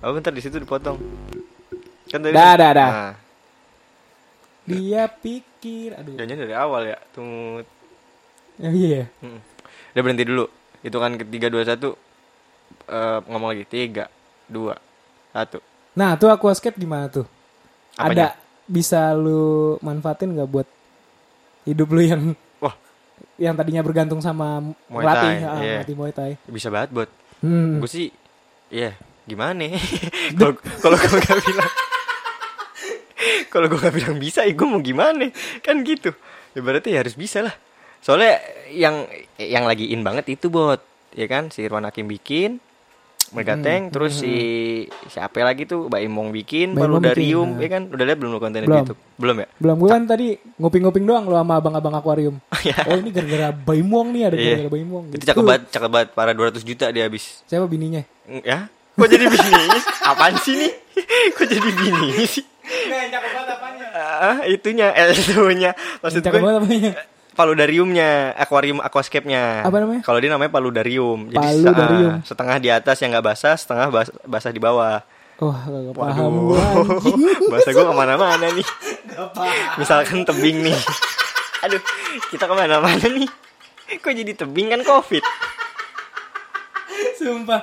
Oh 0.00 0.12
bentar 0.12 0.30
di 0.30 0.40
situ 0.40 0.56
dipotong. 0.56 0.96
Kan 2.06 2.20
tadi. 2.20 2.32
Dah, 2.32 2.54
dah, 2.54 2.70
dah. 2.70 2.88
Nah, 2.88 3.12
Dia 4.64 5.04
pikir, 5.06 5.92
aduh. 5.92 6.16
jangan 6.16 6.36
dari 6.38 6.54
awal 6.54 6.82
ya. 6.86 6.98
Tunggu. 7.12 7.60
Ya, 8.60 8.70
iya. 8.70 9.02
Hmm. 9.18 9.40
Udah 9.94 10.02
berhenti 10.02 10.24
dulu. 10.26 10.46
Itu 10.84 10.96
kan 11.00 11.16
ketiga 11.18 11.50
dua 11.50 11.62
satu. 11.66 11.96
Eh, 12.88 13.18
ngomong 13.30 13.56
lagi 13.56 13.64
tiga 13.66 14.10
dua 14.46 14.76
satu. 15.32 15.58
Nah, 15.94 16.18
tuh 16.18 16.30
aquascape 16.30 16.76
gimana 16.76 17.06
tuh? 17.08 17.26
Apanya? 17.94 18.34
Ada 18.34 18.42
bisa 18.64 19.12
lu 19.12 19.76
manfaatin 19.84 20.34
nggak 20.34 20.50
buat 20.50 20.68
hidup 21.68 21.88
lu 21.92 22.00
yang 22.00 22.22
Wah 22.60 22.74
yang 23.36 23.54
tadinya 23.58 23.82
bergantung 23.82 24.22
sama 24.22 24.62
Muay 24.86 25.04
Thai, 25.04 25.42
ah, 25.42 25.58
iya. 25.58 25.74
melatih 25.82 25.96
Muay 25.98 26.12
Thai. 26.14 26.32
bisa 26.46 26.68
banget 26.70 26.90
buat. 26.94 27.10
Hmm. 27.42 27.82
Gue 27.82 27.90
sih, 27.90 28.08
iya 28.70 28.94
gimana? 29.24 29.68
ya? 29.68 29.78
Kalau 30.38 30.54
kalau 30.82 30.96
gue 31.00 31.20
gak 31.20 31.40
bilang, 31.40 31.72
kalau 33.48 33.66
gue 33.72 33.78
gak 33.80 33.94
bilang 33.96 34.16
bisa, 34.20 34.44
ya 34.44 34.52
gue 34.52 34.68
mau 34.68 34.80
gimana? 34.84 35.32
Kan 35.64 35.80
gitu. 35.82 36.12
Ya 36.54 36.60
berarti 36.62 36.92
ya 36.94 37.02
harus 37.02 37.16
bisa 37.16 37.40
lah. 37.42 37.54
Soalnya 38.04 38.36
yang 38.68 39.08
yang 39.40 39.64
lagi 39.64 39.88
in 39.88 40.04
banget 40.04 40.28
itu 40.28 40.52
bot, 40.52 40.84
ya 41.16 41.24
kan? 41.24 41.48
Si 41.48 41.64
Irwan 41.64 41.88
Hakim 41.88 42.04
bikin, 42.04 42.60
Megateng, 43.32 43.88
terus 43.88 44.20
si 44.20 44.34
siapa 45.08 45.40
lagi 45.40 45.64
tuh, 45.64 45.88
Mbak 45.88 46.00
Imong 46.04 46.28
bikin, 46.30 46.76
Mbak 46.76 46.84
Imong 46.84 47.00
Paludarium, 47.00 47.48
bikin, 47.56 47.64
ya 47.64 47.68
kan? 47.72 47.82
Udah 47.88 48.04
lihat 48.04 48.18
belum 48.20 48.30
lo 48.30 48.38
kontennya 48.38 48.68
Belum. 48.68 48.76
di 48.76 48.82
YouTube? 48.84 49.00
Belum 49.16 49.36
ya? 49.40 49.46
Belum 49.56 49.76
gue 49.80 49.88
kan 49.88 50.02
tadi 50.04 50.26
nguping-nguping 50.60 51.04
doang 51.08 51.24
lu 51.24 51.34
sama 51.34 51.54
abang-abang 51.56 51.94
akuarium. 51.96 52.36
Iya. 52.64 52.76
Oh 52.88 52.96
ini 52.96 53.08
gara-gara 53.12 53.48
Baimong 53.52 54.08
nih 54.12 54.22
ada 54.28 54.36
Iya. 54.36 54.44
gara-gara 54.52 54.70
Baimong. 54.76 55.04
Itu 55.16 55.24
cakep 55.24 55.42
banget, 55.42 55.62
cakep 55.72 55.90
banget. 55.90 56.08
Para 56.12 56.30
200 56.36 56.60
juta 56.60 56.86
dia 56.92 57.04
habis. 57.08 57.24
Siapa 57.48 57.64
bininya? 57.64 58.04
Ya? 58.44 58.68
Kok 58.94 59.08
jadi 59.08 59.24
bini? 59.26 59.64
Apaan 60.12 60.36
sih 60.38 60.54
nih? 60.54 60.72
Kok 61.36 61.46
jadi 61.48 61.70
bini 61.72 62.24
sih? 62.28 62.44
Nah, 62.64 63.04
cakep 63.08 63.30
banget 63.32 63.50
apanya? 63.56 63.86
Ah, 63.96 64.36
itunya, 64.46 64.86
eh, 64.92 65.12
itunya. 65.12 65.70
Maksud 66.00 66.20
Cakep 66.20 66.38
gue 66.38 66.44
banget 66.44 66.56
apanya? 66.60 66.92
Paludariumnya, 67.34 68.10
akuarium 68.32 68.78
aquascape-nya. 68.78 69.62
Apa 69.62 69.76
namanya? 69.76 70.00
Kalau 70.00 70.16
dia 70.16 70.30
namanya 70.30 70.48
paludarium. 70.48 71.28
Jadi 71.28 71.42
Paludarium. 71.60 72.12
ah, 72.12 72.18
setengah 72.22 72.56
di 72.56 72.68
atas 72.68 72.96
yang 72.98 73.10
nggak 73.10 73.26
basah, 73.26 73.54
setengah 73.54 73.86
bas- 73.88 74.14
basah 74.22 74.48
di 74.48 74.58
bawah. 74.58 75.02
Wah, 75.34 75.60
gak 75.60 75.92
paham 75.92 76.32
gue 76.46 76.62
bahasa 77.50 77.68
gue 77.68 77.82
ke 77.82 77.92
mana-mana 77.92 78.46
nih. 78.48 78.66
Misalkan 79.76 80.22
tebing 80.22 80.62
nih. 80.62 80.78
Aduh, 81.66 81.82
kita 82.30 82.46
ke 82.46 82.54
mana-mana 82.54 83.02
nih. 83.04 83.26
Kok 83.94 84.14
jadi 84.14 84.32
tebing 84.32 84.70
kan 84.70 84.80
covid? 84.80 85.20
Sumpah. 87.14 87.60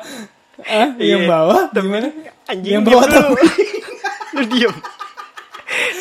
Ah, 0.61 0.93
Iya. 0.93 1.17
yang 1.17 1.25
bawah 1.25 1.71
gimana? 1.71 2.11
Anjing 2.45 2.73
yang 2.75 2.83
bawah 2.83 3.07
tebing. 3.07 3.49
Lu 4.35 4.43
diem. 4.45 4.73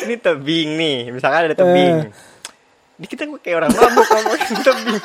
Ini 0.01 0.15
tebing 0.17 0.69
nih, 0.75 0.97
misalkan 1.09 1.47
ada 1.47 1.55
tebing. 1.55 1.95
Eh. 2.03 2.30
Ini 3.01 3.09
kita 3.09 3.25
kayak 3.33 3.57
orang 3.57 3.71
mabuk 3.73 4.05
ngomongin 4.05 4.55
tebing. 4.61 5.01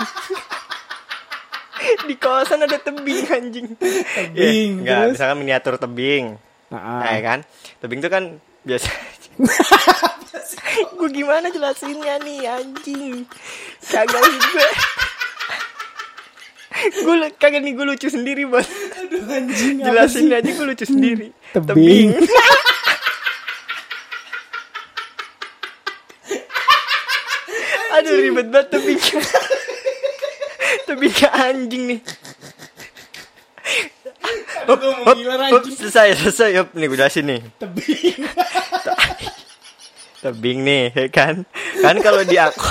Di 2.04 2.14
kawasan 2.20 2.61
ada 2.61 2.76
tebing 2.76 3.24
anjing. 3.26 3.66
Tebing, 3.72 4.85
Ya, 4.85 5.00
enggak, 5.09 5.16
misalkan 5.16 5.37
miniatur 5.40 5.80
tebing. 5.80 6.37
Ah, 6.68 7.00
Nah, 7.00 7.09
ya 7.09 7.22
kan? 7.24 7.38
Tebing 7.80 8.04
itu 8.04 8.11
kan 8.12 8.24
biasa. 8.68 8.88
gue 11.00 11.09
gimana 11.09 11.48
jelasinnya 11.48 12.20
nih 12.20 12.44
anjing? 12.44 13.24
Kagak 13.80 14.20
juga. 14.20 14.66
gue 16.76 17.14
kagak 17.40 17.64
nih 17.64 17.72
gue 17.72 17.87
lucu 17.88 18.09
sendiri 18.12 18.44
bos. 18.44 18.68
Aduh 19.00 19.24
anjing 19.32 19.80
Jelasin 19.80 20.28
aja 20.28 20.50
gue 20.52 20.66
lucu 20.66 20.85
sendiri. 20.85 21.32
Tebing. 21.56 22.12
Aduh 22.12 22.28
ribet 28.37 28.53
banget 28.53 28.68
tebing. 28.68 29.01
tebing 30.85 31.14
ke 31.16 31.29
anjing 31.33 31.83
nih. 31.88 32.01
Gila 34.68 35.09
hop, 35.09 35.16
anjing. 35.16 35.72
selesai, 35.72 36.20
selesai. 36.20 36.53
Yop, 36.53 36.68
nih 36.77 36.88
jelasin 36.92 37.25
nih. 37.25 37.40
Tebing. 37.57 38.20
Tebing 40.20 40.59
nih, 40.68 40.85
ya 40.92 41.09
kan? 41.09 41.49
Kan 41.81 41.96
kalau 42.05 42.20
di 42.29 42.37
aku 42.37 42.68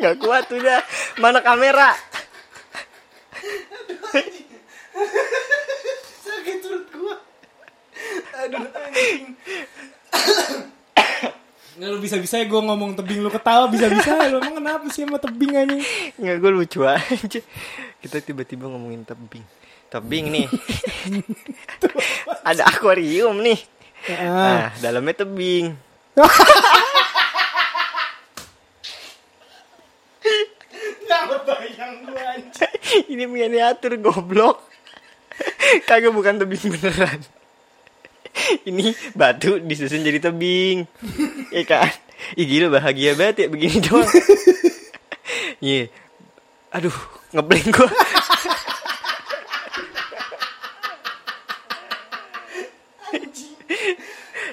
nggak 0.00 0.16
kuat 0.24 0.48
udah. 0.56 0.80
Mana 1.20 1.44
kamera? 1.44 1.92
Sakit 6.24 6.56
perut 6.64 6.86
gua. 6.96 7.16
Aduh 8.40 8.64
anjing. 8.72 9.36
Nggak 11.78 11.94
lu 11.94 11.98
bisa-bisa 12.02 12.42
gue 12.42 12.58
ngomong 12.58 12.98
tebing 12.98 13.22
lu 13.22 13.30
ketawa 13.30 13.70
bisa-bisa 13.70 14.26
lu 14.26 14.42
emang 14.42 14.58
kenapa 14.58 14.90
sih 14.90 15.06
sama 15.06 15.22
tebing 15.22 15.54
anjing? 15.54 15.82
Nggak 16.18 16.36
gue 16.42 16.50
lucu 16.50 16.82
aja. 16.82 17.40
Kita 18.02 18.16
tiba-tiba 18.18 18.66
ngomongin 18.66 19.06
tebing. 19.06 19.46
Tebing 19.86 20.26
nih. 20.26 20.46
Ada 22.42 22.66
akuarium 22.66 23.38
nih. 23.38 23.62
Ah. 24.10 24.26
Nah, 24.26 24.70
dalamnya 24.82 25.22
tebing. 25.22 25.78
Ini 33.06 33.24
miniatur 33.30 33.94
goblok. 34.02 34.66
Kagak 35.86 36.10
bukan 36.10 36.42
tebing 36.42 36.74
beneran. 36.74 37.22
Ini 38.66 38.98
batu 39.14 39.62
disusun 39.62 40.02
jadi 40.02 40.18
tebing. 40.18 40.90
Ya 41.48 41.62
kan? 41.64 41.88
Ih 42.34 42.44
gila 42.44 42.68
bahagia 42.70 43.14
banget 43.14 43.36
ya 43.42 43.48
begini 43.48 43.78
doang. 43.86 44.08
Iya. 45.58 45.88
Aduh, 46.70 46.94
ngeblank 47.32 47.66
gua. 47.72 47.88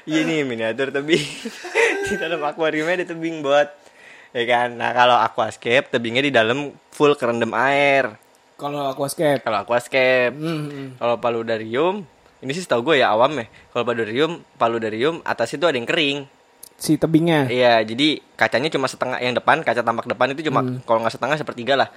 Iya 0.05 0.21
nih 0.21 0.45
miniatur 0.45 0.93
tebing. 0.93 1.25
di 2.05 2.15
dalam 2.21 2.38
akuariumnya 2.45 3.01
ada 3.01 3.08
tebing 3.10 3.41
buat 3.41 3.73
ya 4.31 4.43
kan. 4.45 4.77
Nah, 4.77 4.93
kalau 4.93 5.17
aquascape 5.17 5.89
tebingnya 5.89 6.21
di 6.21 6.34
dalam 6.34 6.69
full 6.93 7.17
kerendam 7.17 7.51
air. 7.58 8.13
Kalau 8.55 8.93
aquascape. 8.93 9.41
Kalau 9.41 9.65
aquascape, 9.65 10.31
Hmm. 10.31 10.95
kalau 10.95 11.17
paludarium, 11.17 12.05
ini 12.39 12.51
sih 12.53 12.63
setahu 12.63 12.93
gue 12.93 13.01
ya 13.01 13.12
awam 13.12 13.36
ya. 13.41 13.45
Kalau 13.73 13.84
paludarium, 13.84 14.31
paludarium 14.55 15.15
atas 15.25 15.58
itu 15.58 15.65
ada 15.65 15.75
yang 15.75 15.89
kering. 15.89 16.29
Si 16.75 16.99
tebingnya. 16.99 17.47
Iya, 17.47 17.81
jadi 17.88 18.19
kacanya 18.35 18.67
cuma 18.67 18.91
setengah 18.91 19.17
yang 19.23 19.31
depan, 19.31 19.63
kaca 19.63 19.79
tampak 19.79 20.05
depan 20.05 20.35
itu 20.35 20.43
cuma 20.51 20.59
kalau 20.83 20.99
nggak 21.01 21.15
setengah 21.15 21.39
sepertiga 21.39 21.73
lah. 21.79 21.89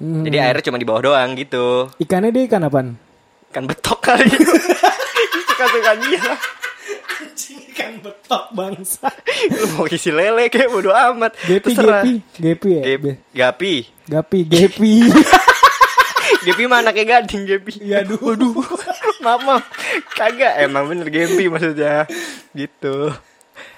Hmm. 0.00 0.24
Jadi 0.24 0.36
airnya 0.40 0.64
cuma 0.64 0.80
di 0.80 0.88
bawah 0.88 1.12
doang 1.12 1.36
gitu. 1.36 1.92
Ikannya 2.00 2.32
dia 2.32 2.48
ikan 2.48 2.64
apaan? 2.64 2.96
Kan 3.52 3.68
betok 3.68 4.00
kali. 4.00 4.24
Suka-suka 5.52 5.92
dia 6.00 6.20
lah. 6.24 6.40
Ikan 7.72 8.00
betok 8.00 8.44
bangsa. 8.56 9.08
Lu 9.52 9.66
mau 9.76 9.84
isi 9.88 10.08
lele 10.08 10.48
kayak 10.48 10.72
bodo 10.72 10.92
amat. 10.92 11.36
Gepi, 11.44 11.72
Terserah. 11.72 12.04
gepi, 12.04 12.14
gepi 12.40 12.70
ya. 12.72 12.82
Gep- 12.84 13.20
Gapi. 13.32 13.74
Gapi, 14.08 14.38
gepi. 14.48 14.94
Gepi 16.46 16.64
mana 16.66 16.90
kayak 16.90 17.28
gading 17.28 17.46
Gepi. 17.46 17.84
Ya 17.86 18.02
aduh. 18.02 18.18
Waduh. 18.18 18.52
maaf, 19.24 19.40
maaf. 19.46 19.64
Kagak, 20.16 20.58
emang 20.58 20.88
bener 20.90 21.06
Gepi 21.06 21.46
maksudnya. 21.46 22.08
Gitu. 22.50 23.12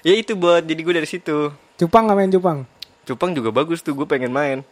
Ya 0.03 0.13
itu 0.13 0.35
buat 0.35 0.61
jadi 0.61 0.81
gue 0.81 0.95
dari 0.95 1.09
situ. 1.09 1.51
Cupang 1.75 2.07
nggak 2.07 2.17
main 2.17 2.31
cupang? 2.31 2.59
Cupang 3.05 3.31
juga 3.33 3.51
bagus 3.51 3.81
tuh, 3.81 3.93
gue 3.93 4.05
pengen 4.05 4.31
main. 4.31 4.63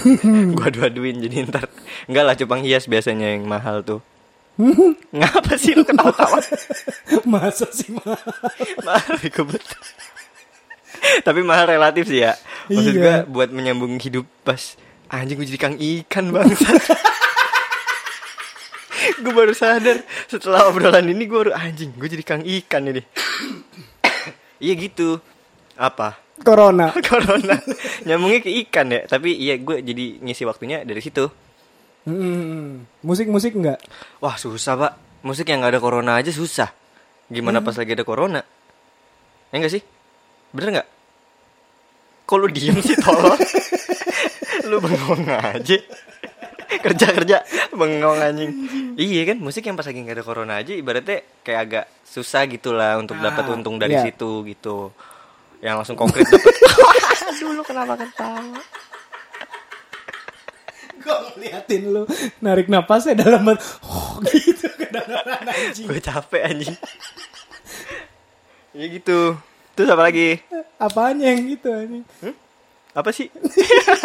gue 0.54 0.64
adu-aduin 0.64 1.16
jadi 1.18 1.48
ntar. 1.48 1.66
Enggak 2.04 2.24
lah, 2.24 2.34
cupang 2.34 2.60
hias 2.60 2.84
biasanya 2.84 3.32
yang 3.32 3.44
mahal 3.44 3.80
tuh. 3.80 4.00
Ngapa 5.16 5.56
sih 5.56 5.72
lu 5.72 5.82
ketawa-tawa? 5.82 6.36
Masa 7.32 7.64
sih 7.70 7.88
mah? 7.90 8.18
mahal 8.84 9.16
bego 9.16 9.48
betul. 9.48 9.80
Tapi 11.24 11.40
mahal 11.40 11.64
relatif 11.66 12.06
sih 12.06 12.20
ya. 12.20 12.36
Maksud 12.68 12.92
Iya. 12.92 13.24
gue 13.24 13.32
buat 13.32 13.48
menyambung 13.50 13.96
hidup 13.96 14.28
pas 14.44 14.76
anjing 15.08 15.40
gue 15.40 15.48
jadi 15.48 15.58
kang 15.58 15.76
ikan 15.80 16.28
bangsa. 16.28 16.70
gue 19.20 19.32
baru 19.32 19.52
sadar 19.52 20.04
setelah 20.28 20.68
obrolan 20.68 21.08
ini 21.08 21.24
gue 21.24 21.38
baru 21.40 21.52
anjing 21.56 21.90
gue 21.96 22.08
jadi 22.08 22.22
kang 22.22 22.44
ikan 22.44 22.84
ini. 22.84 23.02
Iya 24.60 24.76
gitu. 24.76 25.18
Apa? 25.74 26.20
Corona. 26.40 26.92
Corona 27.08 27.56
nyambungnya 28.04 28.40
ke 28.44 28.50
ikan 28.66 28.92
ya. 28.92 29.04
Tapi 29.08 29.36
iya 29.36 29.56
gue 29.60 29.80
jadi 29.84 30.20
ngisi 30.20 30.44
waktunya 30.48 30.84
dari 30.84 31.00
situ. 31.00 31.28
Hmm. 32.08 32.88
Musik-musik 33.04 33.56
enggak? 33.56 33.80
Wah 34.24 34.36
susah 34.40 34.76
pak. 34.76 34.92
Musik 35.20 35.48
yang 35.52 35.60
nggak 35.60 35.76
ada 35.76 35.82
corona 35.84 36.16
aja 36.16 36.32
susah. 36.32 36.72
Gimana 37.28 37.60
pas 37.60 37.76
lagi 37.76 37.92
ada 37.92 38.04
corona? 38.08 38.40
Ya 39.52 39.60
enggak 39.60 39.72
sih? 39.76 39.82
Bener 40.56 40.80
nggak? 40.80 40.88
Kok 42.24 42.36
lu 42.40 42.48
diem 42.48 42.78
sih 42.80 42.96
tolong? 42.96 43.36
lu 44.70 44.80
bengong 44.80 45.28
aja. 45.28 45.76
Kerja 46.78 47.06
kerja 47.10 47.36
bengong 47.70 48.18
anjing. 48.18 48.50
Iya 48.94 49.34
kan 49.34 49.42
musik 49.42 49.66
yang 49.66 49.74
pas 49.74 49.84
lagi 49.84 49.98
nggak 49.98 50.16
ada 50.16 50.24
corona 50.24 50.54
aja 50.56 50.70
ibaratnya 50.70 51.26
kayak 51.42 51.60
agak 51.60 51.84
susah 52.04 52.46
gitulah 52.46 52.94
untuk 52.96 53.18
dapat 53.18 53.42
Ah, 53.42 53.52
untung 53.52 53.76
dari 53.76 53.94
iya. 53.94 54.06
situ 54.06 54.46
gitu. 54.46 54.94
Yang 55.58 55.74
langsung 55.82 55.98
konkret 55.98 56.24
dapat. 56.24 56.54
Aduh 57.30 57.50
lu 57.52 57.62
kenapa 57.62 57.94
ketawa? 57.96 58.60
Gue 61.00 61.16
ngeliatin 61.32 61.82
lu 61.88 62.02
narik 62.38 62.68
napasnya 62.68 63.16
dalam 63.16 63.40
banget. 63.42 63.60
Oh, 63.82 64.20
gitu 64.20 64.68
kedengeran 64.76 65.44
anjing. 65.48 65.86
Gue 65.88 65.98
capek 65.98 66.42
anjing. 66.44 66.76
Ya 68.70 68.86
gitu. 68.86 69.34
Terus 69.72 69.88
apa 69.88 70.02
lagi? 70.04 70.44
Apanya 70.76 71.32
yang 71.32 71.48
gitu 71.48 71.72
anjing? 71.72 72.04
Apa 72.90 73.10
sih? 73.14 73.30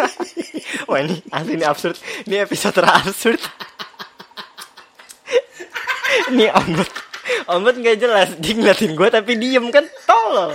Wah 0.88 1.02
ini 1.02 1.18
asli 1.28 1.52
ini 1.58 1.66
absurd. 1.66 1.96
Ini 2.24 2.46
episode 2.46 2.74
terabsurd. 2.78 3.42
ini 6.30 6.46
ombud. 6.50 6.90
Ombud 7.50 7.74
nggak 7.78 7.98
jelas. 7.98 8.28
Dia 8.38 8.54
ngeliatin 8.54 8.94
gue 8.94 9.08
tapi 9.10 9.32
diem 9.34 9.66
kan. 9.70 9.84
Tolol. 10.06 10.54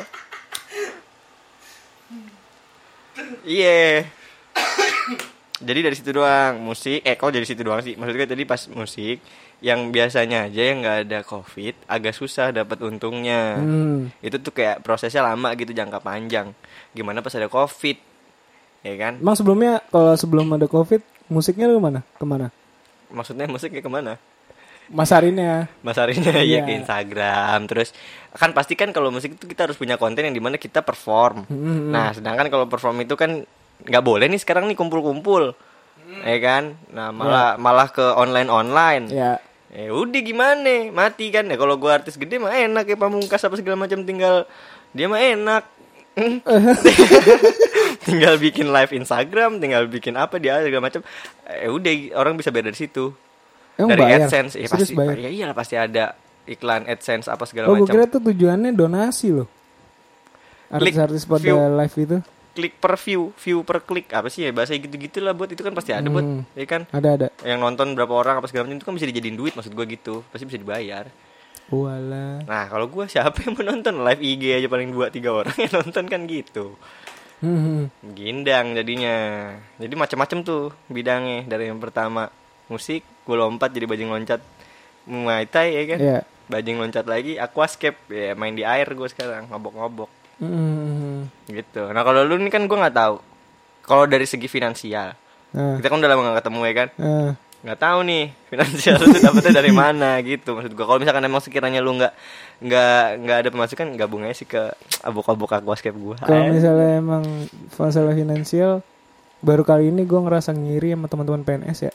Iya. 3.44 4.08
Jadi 5.62 5.80
dari 5.84 5.96
situ 5.96 6.10
doang 6.10 6.58
musik. 6.64 7.04
Eh 7.04 7.14
kok 7.14 7.30
dari 7.30 7.46
situ 7.46 7.62
doang 7.62 7.84
sih? 7.84 7.94
Maksud 8.00 8.16
gue 8.16 8.28
tadi 8.28 8.44
pas 8.48 8.62
musik 8.72 9.20
yang 9.62 9.94
biasanya 9.94 10.50
aja 10.50 10.62
yang 10.74 10.82
nggak 10.82 10.98
ada 11.06 11.20
covid 11.22 11.78
agak 11.86 12.18
susah 12.18 12.50
dapat 12.50 12.82
untungnya 12.82 13.62
Hmm. 13.62 14.10
itu 14.18 14.42
tuh 14.42 14.50
kayak 14.58 14.82
prosesnya 14.82 15.22
lama 15.22 15.54
gitu 15.54 15.70
jangka 15.70 16.02
panjang 16.02 16.50
gimana 16.98 17.22
pas 17.22 17.30
ada 17.38 17.46
covid 17.46 17.94
ya 18.82 18.94
kan 18.96 19.14
Emang 19.18 19.34
sebelumnya 19.34 19.82
kalau 19.88 20.14
sebelum 20.14 20.50
ada 20.52 20.66
covid 20.66 21.00
musiknya 21.28 21.66
lu 21.66 21.78
mana? 21.78 22.02
Ke 22.14 22.24
mana? 22.24 22.50
maksudnya 23.08 23.44
musiknya 23.46 23.80
ke 23.80 23.90
mana 23.90 24.16
Masarinnya. 24.88 25.72
Mas 25.80 25.96
Arinya 25.96 26.36
ya 26.36 26.44
Iya. 26.44 26.62
ke 26.62 26.72
Instagram 26.76 27.64
terus 27.66 27.96
kan 28.30 28.52
pasti 28.52 28.74
kan 28.74 28.92
kalau 28.92 29.08
musik 29.08 29.36
itu 29.36 29.46
kita 29.46 29.64
harus 29.64 29.76
punya 29.76 29.96
konten 29.96 30.20
yang 30.22 30.32
di 30.32 30.40
mana 30.40 30.56
kita 30.56 30.80
perform 30.82 31.44
Hmm. 31.46 31.90
nah 31.90 32.12
sedangkan 32.12 32.48
kalau 32.48 32.66
perform 32.66 33.00
itu 33.00 33.16
kan 33.16 33.48
nggak 33.82 34.02
boleh 34.02 34.28
nih 34.28 34.38
sekarang 34.38 34.66
nih 34.66 34.76
kumpul-kumpul 34.76 35.56
ya 36.22 36.38
kan 36.40 36.76
nah 36.90 37.10
malah 37.10 37.56
malah 37.56 37.88
ke 37.88 38.04
online 38.04 38.48
online 38.48 39.06
Ya. 39.08 39.40
Eh 39.70 39.88
udah 39.88 40.20
gimana 40.20 40.68
mati 40.90 41.28
kan 41.30 41.48
ya 41.48 41.56
kalau 41.56 41.76
gua 41.76 41.96
artis 41.98 42.16
gede 42.16 42.36
mah 42.36 42.52
enak 42.52 42.84
ya 42.86 42.96
pamungkas 42.96 43.40
apa 43.40 43.56
segala 43.56 43.76
macam 43.78 44.04
tinggal 44.04 44.44
dia 44.92 45.08
mah 45.08 45.18
enak 45.18 45.64
tinggal 48.02 48.36
bikin 48.38 48.68
live 48.68 48.92
Instagram 48.92 49.58
tinggal 49.58 49.86
bikin 49.86 50.14
apa 50.14 50.36
dia 50.36 50.58
segala 50.60 50.84
macam 50.84 51.02
eh 51.46 51.68
udah 51.68 51.92
orang 52.16 52.34
bisa 52.34 52.50
bayar 52.50 52.68
dari 52.68 52.80
situ 52.80 53.14
Emang 53.74 53.90
dari 53.92 54.02
bayar? 54.04 54.20
AdSense 54.26 54.54
ya 54.54 54.66
Serius 54.66 54.90
pasti 54.90 54.94
bayar? 54.96 55.16
ya 55.18 55.30
iyalah 55.30 55.54
pasti 55.54 55.76
ada 55.76 56.14
iklan 56.44 56.84
AdSense 56.84 57.26
apa 57.26 57.44
segala 57.44 57.66
Oh, 57.68 57.74
gue 57.74 57.84
macam 57.84 57.94
kira 57.94 58.06
tuh 58.06 58.22
tujuannya 58.24 58.72
donasi 58.72 59.30
loh. 59.32 59.48
Artis-artis 60.68 61.24
pada 61.24 61.42
view. 61.42 61.56
live 61.56 61.96
itu 61.98 62.18
klik 62.52 62.76
per 62.78 62.96
view 62.98 63.32
view 63.38 63.58
per 63.62 63.80
klik 63.80 64.08
apa 64.10 64.28
sih 64.28 64.44
ya 64.44 64.52
bahasa 64.52 64.74
gitu-gitu 64.74 65.20
lah 65.20 65.32
buat 65.32 65.48
itu 65.48 65.60
kan 65.60 65.72
pasti 65.72 65.92
ada 65.92 66.04
buat 66.06 66.20
Hmm. 66.22 66.44
ya 66.52 66.66
kan 66.66 66.84
ada 66.90 67.10
ada. 67.14 67.28
yang 67.42 67.58
nonton 67.58 67.92
berapa 67.92 68.12
orang 68.12 68.36
apa 68.38 68.48
segala 68.48 68.68
macam 68.68 68.76
itu 68.76 68.84
kan 68.84 68.92
bisa 68.94 69.08
dijadiin 69.08 69.36
duit 69.36 69.54
maksud 69.54 69.72
gua 69.72 69.86
gitu 69.86 70.20
pasti 70.28 70.44
bisa 70.44 70.58
dibayar 70.58 71.08
Walah. 71.70 72.44
nah 72.44 72.68
kalau 72.68 72.88
gua 72.88 73.08
siapa 73.08 73.40
yang 73.42 73.56
mau 73.56 73.64
nonton 73.66 73.96
live 73.98 74.20
IG 74.22 74.44
aja 74.54 74.68
paling 74.68 74.92
dua 74.92 75.08
tiga 75.08 75.32
orang 75.34 75.56
yang 75.56 75.72
nonton 75.74 76.04
kan 76.06 76.22
gitu 76.26 76.76
Hmm. 77.42 77.90
gindang 78.08 78.72
jadinya 78.72 79.16
jadi 79.76 79.94
macam-macam 79.94 80.38
tuh 80.42 80.64
bidangnya 80.88 81.44
dari 81.44 81.68
yang 81.68 81.78
pertama 81.78 82.30
musik 82.68 83.02
gue 83.02 83.34
lompat 83.34 83.70
jadi 83.70 83.84
bajing 83.84 84.08
loncat 84.08 84.42
muay 85.04 85.44
thai 85.44 85.74
ya 85.74 85.84
kan 85.88 86.00
Ya. 86.00 86.20
bajing 86.48 86.78
loncat 86.78 87.04
lagi 87.04 87.36
aquascape 87.36 87.98
ya 88.08 88.34
main 88.34 88.54
di 88.54 88.62
air 88.62 88.86
gue 88.88 89.08
sekarang 89.08 89.50
ngobok-ngobok 89.50 90.10
Hmm. 90.38 91.30
gitu 91.46 91.90
nah 91.90 92.02
kalau 92.02 92.22
lu 92.22 92.38
nih 92.38 92.50
kan 92.50 92.64
gue 92.64 92.74
nggak 92.76 92.94
tahu 92.96 93.18
kalau 93.82 94.06
dari 94.06 94.26
segi 94.26 94.46
finansial 94.46 95.18
Nah. 95.52 95.76
kita 95.76 95.88
kan 95.88 95.98
udah 95.98 96.08
lama 96.08 96.22
gak 96.28 96.40
ketemu 96.42 96.60
ya 96.62 96.74
kan 96.76 96.90
Nah. 96.96 97.32
Nggak 97.62 97.78
tahu 97.78 98.00
nih 98.04 98.24
finansial 98.48 98.98
itu 98.98 99.18
dapetnya 99.20 99.54
dari 99.56 99.70
mana 99.72 100.18
gitu 100.22 100.54
maksud 100.54 100.74
gua 100.74 100.86
kalau 100.86 100.98
misalkan 100.98 101.22
emang 101.22 101.40
sekiranya 101.40 101.78
lu 101.78 101.94
nggak 101.94 102.14
nggak 102.60 102.96
nggak 103.20 103.38
ada 103.38 103.50
pemasukan 103.50 103.88
gabung 103.94 104.22
aja 104.22 104.36
sih 104.36 104.46
ke 104.46 104.74
abok-abok 105.00 105.52
aquascape 105.56 105.94
gua 105.94 106.18
Kalau 106.18 106.50
misalnya 106.50 106.98
emang 106.98 107.24
masalah 107.72 108.12
finansial 108.12 108.82
baru 109.40 109.62
kali 109.62 109.90
ini 109.90 110.04
gue 110.04 110.20
ngerasa 110.20 110.52
ngiri 110.52 110.94
sama 110.94 111.06
teman-teman 111.08 111.42
PNS 111.42 111.80
ya. 111.84 111.94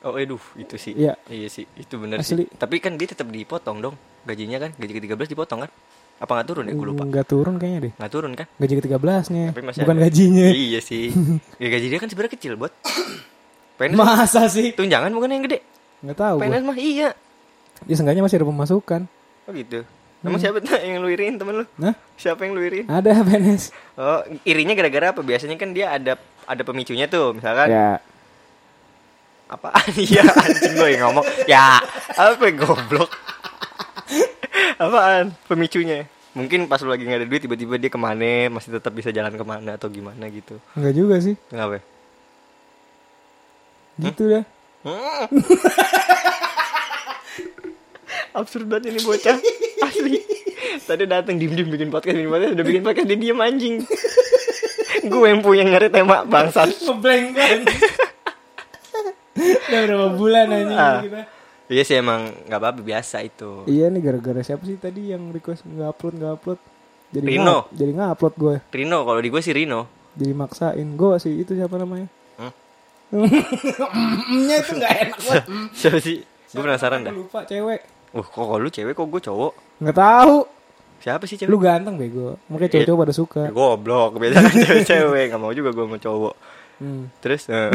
oh 0.00 0.14
aduh 0.14 0.42
itu 0.54 0.74
sih 0.74 0.94
Iya. 0.94 1.14
iya 1.26 1.46
sih 1.46 1.62
itu 1.72 1.94
benar 1.94 2.18
sih 2.20 2.46
tapi 2.52 2.78
kan 2.78 2.94
dia 2.94 3.06
tetap 3.06 3.26
dipotong 3.26 3.78
dong 3.80 3.94
gajinya 4.22 4.58
kan 4.60 4.70
gaji 4.72 4.92
ke 4.92 5.02
13 5.04 5.14
dipotong 5.28 5.62
kan 5.62 5.70
apa 6.18 6.30
nggak 6.32 6.48
turun 6.48 6.64
ya 6.64 6.74
gue 6.74 6.86
lupa 6.88 7.02
Nggak 7.04 7.26
turun 7.28 7.54
kayaknya 7.56 7.80
deh. 7.80 7.92
nggak 7.94 8.10
turun 8.10 8.32
kan 8.34 8.46
Gaji 8.52 8.74
ke-13 8.76 9.24
nya. 9.30 9.44
Tapi 9.48 9.62
masih 9.62 9.80
Bukan 9.82 9.94
ada. 9.94 10.02
gajinya. 10.04 10.46
iya 10.48 10.80
sih 10.80 11.06
ya 11.62 11.68
gaji 11.68 11.86
dia 11.88 11.98
kan 11.98 12.08
sebenarnya 12.08 12.34
kecil 12.34 12.52
buat 12.54 12.74
PNS 13.78 13.94
Masa 13.94 14.42
sih? 14.46 14.70
tunjangan 14.72 15.08
bukan 15.08 15.30
yang 15.30 15.44
gede 15.44 15.62
Nggak 16.00 16.16
tahu. 16.16 16.36
gua. 16.36 16.44
PNS 16.44 16.62
mah 16.64 16.76
iya 16.76 17.08
Ya 17.86 17.94
seenggaknya 17.94 18.20
masih 18.20 18.36
ada 18.36 18.46
pemasukan. 18.46 19.02
oh 19.46 19.52
gitu 19.52 19.80
emang 20.18 20.36
siapa 20.36 20.58
tuh 20.58 20.74
yang 20.76 20.98
lu 20.98 21.08
iriin 21.08 21.38
temen 21.38 21.62
lu 21.62 21.64
Nah, 21.76 21.94
siapa 22.14 22.42
yang 22.42 22.52
lu 22.52 22.60
iriin 22.60 22.84
ada 22.84 23.14
PNS. 23.22 23.70
Oh, 23.94 24.18
irinya 24.42 24.74
gara-gara 24.74 25.06
apa? 25.10 25.22
Biasanya 25.22 25.54
kan 25.54 25.70
dia 25.70 25.88
ada 25.88 26.18
ada 26.42 26.62
pemicunya 26.62 27.06
tuh, 27.06 27.32
misalkan 27.32 27.70
Ya, 27.70 28.02
apaan? 29.46 29.86
Iya, 30.00 30.26
anjing 30.26 30.74
gue 30.74 30.88
yang 30.90 31.02
ngomong. 31.06 31.22
Ya, 31.46 31.78
apa 32.12 32.50
goblok? 32.50 33.14
apaan 34.78 35.34
pemicunya? 35.44 36.06
Mungkin 36.32 36.66
pas 36.66 36.78
lu 36.78 36.88
lagi 36.88 37.02
nggak 37.02 37.20
ada 37.20 37.28
duit 37.28 37.40
tiba-tiba 37.40 37.74
dia 37.76 37.88
ke 37.88 37.96
mana, 37.96 38.46
masih 38.48 38.70
tetap 38.72 38.90
bisa 38.90 39.10
jalan 39.10 39.30
ke 39.30 39.42
mana 39.42 39.74
atau 39.74 39.86
gimana 39.86 40.26
gitu. 40.28 40.58
enggak 40.72 40.94
juga 40.94 41.16
sih. 41.18 41.34
Kenapa? 41.46 41.78
Gitu 43.98 44.22
dah. 44.26 44.44
Hmm. 44.80 45.26
Absurd 48.30 48.66
banget 48.66 48.88
ini 48.88 49.00
bocah 49.02 49.36
Asli 49.82 50.22
Tadi 50.80 51.04
datang 51.04 51.36
diem-diem 51.36 51.66
bikin 51.66 51.88
podcast 51.88 52.14
podcast 52.16 52.52
Udah 52.54 52.64
bikin 52.64 52.82
podcast 52.82 53.06
Dia 53.06 53.18
diem 53.18 53.36
anjing 53.36 53.82
Gue 55.04 55.26
yang 55.26 55.40
punya 55.40 55.64
nyari 55.64 55.88
tema 55.88 56.22
bangsat 56.22 56.70
Ngeblank 56.78 57.26
kan. 57.32 57.58
Udah 59.68 59.80
berapa 59.84 60.08
bulan 60.12 60.46
aja 60.48 60.74
Ah. 60.74 60.98
kita. 61.00 61.20
Iya 61.68 61.82
sih 61.84 61.96
emang 61.96 62.26
nggak 62.44 62.58
apa-apa 62.58 62.80
biasa 62.80 63.20
itu. 63.20 63.62
Iya 63.64 63.86
nih 63.86 64.00
gara-gara 64.00 64.40
siapa 64.40 64.64
sih 64.64 64.74
tadi 64.74 65.12
yang 65.12 65.30
request 65.30 65.62
nggak 65.64 65.88
upload 65.88 66.14
nggak 66.16 66.32
upload. 66.34 66.58
Jadi 67.08 67.24
Rino. 67.28 67.44
nggak- 67.62 67.66
jadi 67.72 67.90
nggak 67.92 68.10
upload 68.10 68.34
gue. 68.36 68.56
Rino 68.68 68.98
kalau 69.02 69.20
di 69.20 69.28
gue 69.28 69.38
sih 69.38 69.54
Rino. 69.54 69.80
Jadi 70.12 70.32
maksain 70.32 70.88
gue 70.90 71.14
sih 71.18 71.34
itu 71.36 71.52
siapa 71.52 71.76
namanya? 71.76 72.08
Nya 73.08 74.56
itu 74.60 74.72
nggak 74.76 74.92
enak 75.00 75.18
banget. 75.24 75.44
Siapa 75.72 75.98
sih? 76.04 76.20
Gue 76.52 76.62
penasaran 76.64 77.04
dah. 77.04 77.12
Lupa 77.12 77.44
cewek. 77.44 77.80
Wah 78.12 78.24
kok 78.24 78.56
lu 78.60 78.68
cewek 78.68 78.92
kok 78.92 79.08
gue 79.08 79.20
cowok? 79.24 79.52
Nggak 79.80 79.96
tahu. 79.96 80.36
Siapa 80.98 81.24
sih 81.24 81.36
cewek? 81.40 81.48
Lu 81.52 81.56
ganteng 81.60 81.96
bego. 81.96 82.36
Makanya 82.52 82.70
cowok-cowok 82.76 83.00
pada 83.00 83.14
suka. 83.14 83.42
Ya, 83.48 83.52
Goblok, 83.52 84.12
biasa 84.18 84.38
kan 84.44 84.54
cewek-cewek 84.56 85.24
Gak 85.30 85.40
mau 85.40 85.52
juga 85.54 85.70
gue 85.72 85.84
sama 85.88 85.98
cowok 86.00 86.34
Hmm. 86.78 87.10
Terus 87.18 87.50
eh. 87.50 87.74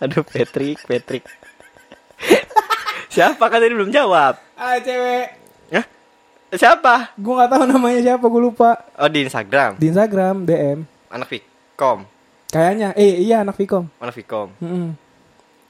Aduh 0.00 0.24
Patrick, 0.24 0.80
Patrick 0.88 1.28
Siapa 3.12 3.52
kan 3.52 3.60
tadi 3.60 3.76
belum 3.76 3.92
jawab 3.92 4.40
Ah 4.56 4.80
cewek. 4.80 5.28
Hah? 5.76 5.84
Siapa? 6.56 7.12
Gue 7.20 7.36
nggak 7.36 7.52
tahu 7.52 7.62
namanya 7.68 8.00
siapa. 8.00 8.24
Gue 8.32 8.40
lupa. 8.40 8.80
Oh 8.96 9.12
di 9.12 9.28
Instagram 9.28 9.76
Di 9.76 9.92
Instagram 9.92 10.48
DM. 10.48 10.88
Anak 11.12 11.28
Vicom 11.28 12.08
Kayaknya. 12.48 12.96
Eh 12.96 13.20
iya 13.20 13.44
anak 13.44 13.56
Vicom. 13.56 13.86
Anak 14.00 14.14
Vicom 14.14 14.48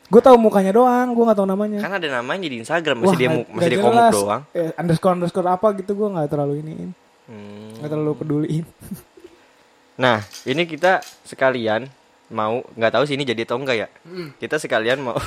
Gue 0.08 0.22
tahu 0.24 0.40
mukanya 0.40 0.72
doang. 0.72 1.12
Gue 1.12 1.24
nggak 1.28 1.38
tahu 1.38 1.48
namanya. 1.48 1.78
Kan 1.82 1.92
ada 1.92 2.08
namanya 2.08 2.48
di 2.48 2.56
Instagram 2.56 3.04
Masih 3.04 3.18
dia, 3.18 3.28
masih 3.44 3.70
dia 3.70 3.80
komuk 3.82 4.08
doang 4.08 4.42
Eh, 4.56 4.72
underscore 4.74 5.14
underscore 5.20 5.48
apa 5.48 5.68
gitu 5.76 5.92
gue 5.92 6.08
nggak 6.08 6.28
terlalu 6.28 6.64
iniin. 6.64 6.90
Hmm. 7.28 7.76
Nggak 7.76 7.90
terlalu 7.92 8.12
peduliin. 8.16 8.64
Nah, 9.98 10.22
ini 10.46 10.62
kita 10.64 11.02
sekalian 11.26 11.90
mau 12.30 12.62
nggak 12.72 12.92
tahu 12.94 13.04
sih 13.04 13.18
ini 13.18 13.26
jadi 13.26 13.42
atau 13.44 13.58
enggak 13.58 13.76
ya. 13.76 13.88
Hmm. 14.06 14.32
Kita 14.38 14.56
sekalian 14.56 15.02
mau 15.02 15.18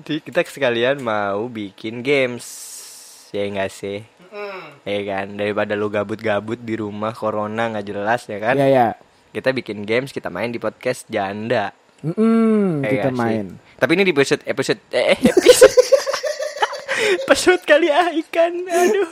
Di- 0.00 0.22
kita 0.22 0.40
sekalian 0.40 1.00
mau 1.00 1.48
bikin 1.48 2.00
games. 2.00 2.46
Ya 3.28 3.44
enggak 3.44 3.74
sih? 3.74 4.06
Ya 4.84 5.00
kan, 5.06 5.26
daripada 5.34 5.72
lu 5.72 5.86
gabut-gabut 5.86 6.58
di 6.58 6.74
rumah 6.74 7.10
corona 7.10 7.70
nggak 7.70 7.86
jelas 7.86 8.26
ya 8.26 8.38
kan. 8.38 8.54
Iya 8.54 8.66
ya. 8.66 8.88
Kita 9.30 9.50
bikin 9.50 9.82
games, 9.82 10.10
kita 10.10 10.28
main 10.28 10.48
di 10.48 10.58
podcast 10.58 11.06
janda. 11.06 11.70
Mm-mm, 12.00 12.82
Ya 12.82 12.90
kita 13.00 13.10
sih? 13.10 13.16
main. 13.16 13.46
Tapi 13.74 13.90
ini 13.94 14.04
di 14.04 14.12
episode 14.12 14.42
episode 14.44 14.80
eh 14.90 15.16
episode 15.16 15.74
episode 17.22 17.62
kali 17.62 17.88
ah 17.88 18.10
ikan. 18.12 18.52
Aduh. 18.64 19.10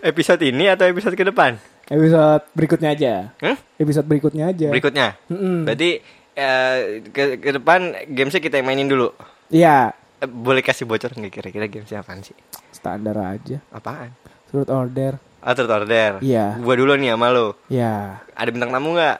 Episode 0.00 0.42
ini 0.42 0.64
atau 0.66 0.86
episode 0.86 1.12
ke 1.12 1.24
depan? 1.24 1.58
Episode 1.86 2.44
berikutnya 2.52 2.90
aja. 2.90 3.12
Hmm? 3.40 3.56
Episode 3.76 4.06
berikutnya 4.06 4.44
aja. 4.46 4.68
Berikutnya. 4.68 5.08
Mm-mm. 5.26 5.66
Berarti 5.66 5.90
eh, 6.32 6.76
ke, 7.08 7.36
ke 7.36 7.50
depan 7.52 7.80
gamesnya 8.08 8.40
kita 8.40 8.56
yang 8.56 8.66
mainin 8.66 8.86
dulu. 8.86 9.10
Iya, 9.48 9.92
Eh, 10.20 10.28
boleh 10.28 10.60
kasih 10.60 10.84
bocor 10.84 11.16
nggak 11.16 11.32
kira-kira 11.32 11.64
gamesnya 11.64 12.04
apaan 12.04 12.20
sih? 12.20 12.36
standar 12.70 13.16
aja. 13.18 13.56
Apaan? 13.72 14.12
Surat 14.50 14.68
order. 14.68 15.12
Atur 15.40 15.70
order. 15.70 16.20
Iya. 16.20 16.58
Gua 16.60 16.74
dulu 16.76 16.98
nih 16.98 17.14
sama 17.14 17.30
lo. 17.32 17.56
Ya. 17.72 18.20
Ada 18.36 18.50
bintang 18.52 18.74
tamu 18.74 18.92
nggak? 18.92 19.18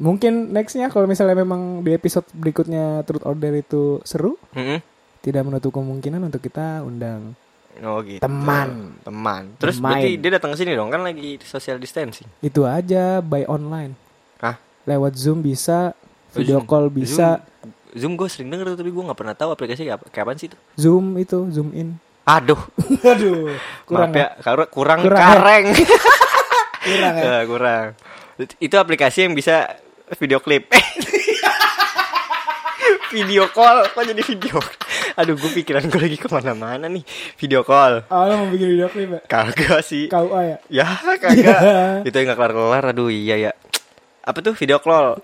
Mungkin 0.00 0.54
nextnya 0.54 0.88
kalau 0.88 1.04
misalnya 1.04 1.36
memang 1.36 1.82
di 1.82 1.92
episode 1.92 2.24
berikutnya 2.32 3.02
truth 3.04 3.26
order 3.26 3.52
itu 3.52 4.00
seru, 4.06 4.38
Mm-mm. 4.54 4.80
tidak 5.20 5.42
menutup 5.44 5.74
kemungkinan 5.76 6.22
untuk 6.24 6.40
kita 6.40 6.80
undang. 6.80 7.34
Oh 7.84 8.00
gitu. 8.00 8.20
Teman. 8.22 8.96
Teman. 9.04 9.42
Terus 9.60 9.76
Bermain. 9.76 10.00
berarti 10.00 10.10
dia 10.16 10.30
datang 10.36 10.50
ke 10.54 10.56
sini 10.60 10.72
dong 10.72 10.88
kan 10.88 11.02
lagi 11.04 11.36
social 11.44 11.76
distancing. 11.76 12.28
Itu 12.40 12.64
aja 12.64 13.20
by 13.20 13.44
online. 13.44 13.92
Hah? 14.40 14.56
Lewat 14.88 15.16
Zoom 15.20 15.44
bisa, 15.44 15.92
video 16.32 16.60
Zoom. 16.60 16.68
call 16.68 16.86
bisa. 16.88 17.44
Zoom, 17.44 17.72
Zoom 17.92 18.12
gue 18.16 18.28
sering 18.30 18.48
denger 18.48 18.78
tapi 18.78 18.88
gue 18.88 19.04
nggak 19.04 19.18
pernah 19.18 19.36
tahu 19.36 19.52
aplikasinya 19.52 19.96
kayak 19.96 20.00
apa. 20.00 20.06
Kapan 20.12 20.36
sih 20.38 20.48
itu? 20.48 20.56
Zoom 20.80 21.18
itu, 21.18 21.38
zoom 21.52 21.70
in. 21.76 21.98
Aduh. 22.30 22.60
Aduh, 23.12 23.58
kurang 23.82 24.14
Maaf 24.14 24.22
ya, 24.22 24.28
kurang 24.38 24.70
kurang, 24.70 24.98
Kurang 25.02 25.18
ya? 25.18 25.26
kareng. 25.34 25.66
Kurang 26.80 27.14
ya? 27.14 27.24
Eh, 27.28 27.42
kurang. 27.44 27.86
Itu 28.56 28.74
aplikasi 28.80 29.28
yang 29.28 29.36
bisa 29.36 29.68
video 30.16 30.40
klip. 30.40 30.70
video 33.12 33.50
call, 33.50 33.84
kok 33.90 34.00
jadi 34.00 34.22
video? 34.22 34.56
Aduh, 35.18 35.36
gue 35.36 35.50
pikiran 35.60 35.84
gue 35.90 36.00
lagi 36.00 36.16
ke 36.16 36.30
mana-mana 36.30 36.88
nih. 36.88 37.04
Video 37.36 37.66
call. 37.66 38.06
Oh, 38.08 38.22
lo 38.24 38.32
mau 38.40 38.48
bikin 38.48 38.78
video 38.78 38.88
klip 38.88 39.10
ya? 39.12 39.20
Kagak 39.28 39.84
sih. 39.84 40.08
KUA 40.08 40.40
ya? 40.40 40.56
Ya, 40.70 40.86
kagak. 41.20 41.60
Itu 42.08 42.16
yang 42.16 42.32
gak 42.32 42.38
kelar-kelar. 42.38 42.84
Aduh, 42.94 43.12
iya 43.12 43.36
ya. 43.36 43.52
Apa 44.24 44.40
tuh 44.40 44.56
video 44.56 44.80
call? 44.80 45.20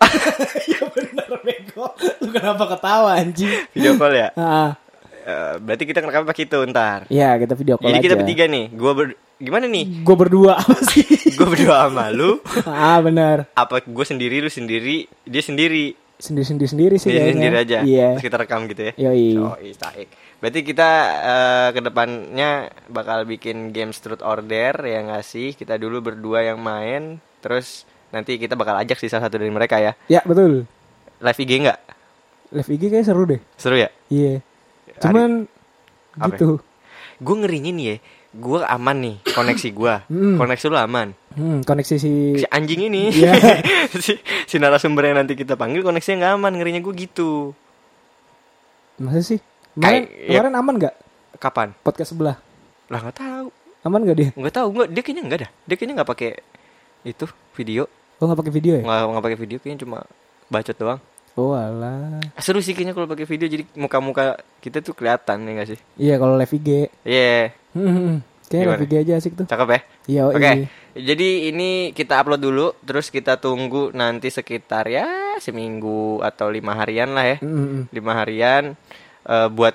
ya 0.68 0.80
bener 0.92 1.30
bego. 1.40 1.88
Lu 2.20 2.28
kenapa 2.34 2.68
ketawa 2.68 3.16
anjing? 3.16 3.48
video 3.72 3.96
call 3.96 4.12
ya. 4.12 4.28
Ah, 4.36 4.76
Eh, 5.26 5.54
berarti 5.58 5.84
kita 5.90 5.98
ngerekam 6.06 6.22
pakai 6.22 6.46
itu 6.46 6.58
ntar. 6.70 7.00
iya 7.10 7.34
kita 7.34 7.58
video 7.58 7.74
call 7.82 7.90
Jadi 7.90 7.98
aja. 7.98 8.04
kita 8.06 8.14
bertiga 8.14 8.44
nih. 8.46 8.64
Gua 8.70 8.92
ber... 8.94 9.06
gimana 9.42 9.66
nih? 9.66 9.84
Gue 10.06 10.16
berdua 10.16 10.52
apa 10.56 10.78
sih? 10.94 11.02
Gue 11.34 11.44
berdua 11.50 11.90
sama 11.90 12.14
lu. 12.14 12.38
ah 12.64 13.02
benar. 13.02 13.50
Apa 13.52 13.82
gue 13.82 14.06
sendiri, 14.06 14.38
lu 14.38 14.46
sendiri, 14.48 15.10
dia 15.26 15.42
sendiri. 15.42 15.98
Sendiri 16.16 16.46
sendiri 16.64 16.94
sih 16.96 17.12
Sendiri, 17.12 17.34
sendiri 17.36 17.56
aja. 17.58 17.78
Iya. 17.84 18.16
Terus 18.16 18.24
kita 18.24 18.38
rekam 18.40 18.64
gitu 18.70 18.88
ya. 18.88 18.92
Yoi. 18.96 19.36
So, 19.36 19.52
taik. 19.82 20.08
Berarti 20.40 20.60
kita 20.62 20.90
eh, 21.20 21.68
ke 21.74 21.80
depannya 21.82 22.50
bakal 22.88 23.26
bikin 23.26 23.74
games 23.74 23.98
truth 24.00 24.22
order 24.22 24.72
ya 24.78 25.04
nggak 25.04 25.26
sih? 25.26 25.52
Kita 25.52 25.76
dulu 25.76 26.00
berdua 26.00 26.46
yang 26.46 26.62
main, 26.62 27.18
terus 27.42 27.82
nanti 28.14 28.38
kita 28.38 28.54
bakal 28.54 28.78
ajak 28.78 28.96
sih 28.96 29.10
salah 29.10 29.28
satu 29.28 29.36
dari 29.42 29.50
mereka 29.52 29.76
ya. 29.82 29.92
Ya 30.08 30.22
betul. 30.24 30.64
Live 31.18 31.40
IG 31.42 31.66
nggak? 31.66 31.80
live 32.54 32.70
IG 32.70 32.82
kayak 32.88 33.04
seru 33.04 33.26
deh. 33.26 33.40
Seru 33.58 33.74
ya? 33.76 33.90
Iya. 34.08 34.38
Cuman 34.98 35.44
ya? 36.14 36.26
gitu. 36.30 36.60
Gue 37.18 37.34
ngerinya 37.40 37.72
nih 37.72 37.86
ya. 37.86 37.96
Gue 38.36 38.60
aman 38.60 38.96
nih 39.00 39.16
koneksi 39.26 39.68
gue. 39.72 39.94
Hmm. 40.12 40.36
Koneksi 40.36 40.64
lu 40.68 40.76
aman. 40.76 41.08
Hmm, 41.32 41.60
koneksi 41.64 41.94
si 41.96 42.12
Si 42.36 42.46
anjing 42.48 42.88
ini. 42.88 43.08
Iya. 43.08 43.32
si, 44.04 44.16
si 44.44 44.56
narasumber 44.56 45.08
yang 45.08 45.20
nanti 45.20 45.32
kita 45.32 45.56
panggil 45.56 45.80
koneksinya 45.80 46.16
nggak 46.20 46.32
aman. 46.36 46.52
Ngerinya 46.54 46.80
gue 46.80 46.94
gitu. 46.94 47.56
masa 48.96 49.20
sih? 49.20 49.40
Kemarin, 49.76 50.08
Kayak- 50.08 50.08
ya. 50.24 50.38
kemarin 50.40 50.54
aman 50.56 50.74
nggak 50.80 50.94
Kapan? 51.36 51.68
podcast 51.84 52.16
sebelah? 52.16 52.36
Lah 52.88 53.00
nggak 53.04 53.16
tahu. 53.16 53.46
Aman 53.84 54.00
nggak 54.04 54.16
dia? 54.16 54.30
Nggak 54.32 54.54
tahu. 54.56 54.68
Nggak. 54.72 54.88
Dia 54.92 55.02
kayaknya 55.04 55.22
nggak 55.28 55.40
dah. 55.44 55.50
Dia 55.68 55.74
kayaknya 55.76 55.94
nggak 56.00 56.10
pakai 56.10 56.30
itu 57.04 57.24
video. 57.54 57.82
Oh 58.16 58.24
nggak 58.24 58.40
pakai 58.40 58.52
video 58.56 58.72
ya? 58.80 58.82
Nggak 58.84 59.00
nggak 59.12 59.24
pakai 59.24 59.38
video. 59.38 59.56
Kayaknya 59.60 59.80
cuma 59.84 59.98
bacot 60.48 60.76
doang. 60.76 61.00
Oh 61.36 61.52
alah. 61.52 62.16
Seru 62.40 62.64
sih 62.64 62.72
kayaknya 62.72 62.96
kalau 62.96 63.04
pakai 63.04 63.28
video. 63.28 63.44
Jadi 63.44 63.64
muka-muka 63.76 64.40
kita 64.64 64.80
tuh 64.80 64.96
kelihatan 64.96 65.44
ya 65.44 65.50
nggak 65.52 65.68
sih? 65.68 65.78
Iya 66.00 66.14
kalau 66.16 66.34
live 66.40 66.52
IG. 66.56 66.68
Iya. 67.04 67.52
Hmm, 67.76 67.92
hmm. 67.92 68.16
Kayaknya 68.48 68.66
live 68.72 68.84
IG 68.88 68.94
aja 69.04 69.12
asik 69.20 69.32
tuh. 69.36 69.46
Cakep 69.46 69.68
ya? 69.68 69.80
Iya, 70.06 70.22
Oke, 70.30 70.38
iya. 70.38 70.52
jadi 70.94 71.50
ini 71.50 71.90
kita 71.92 72.22
upload 72.22 72.40
dulu, 72.40 72.66
terus 72.86 73.10
kita 73.10 73.36
tunggu 73.42 73.90
nanti 73.90 74.30
sekitar 74.30 74.86
ya 74.86 75.34
seminggu 75.42 76.22
atau 76.22 76.46
lima 76.48 76.72
harian 76.78 77.10
lah 77.10 77.26
ya, 77.26 77.36
Hmm, 77.42 77.52
hmm, 77.52 77.66
hmm. 77.66 77.82
lima 77.90 78.12
harian 78.16 78.62
eh, 79.26 79.48
buat 79.50 79.74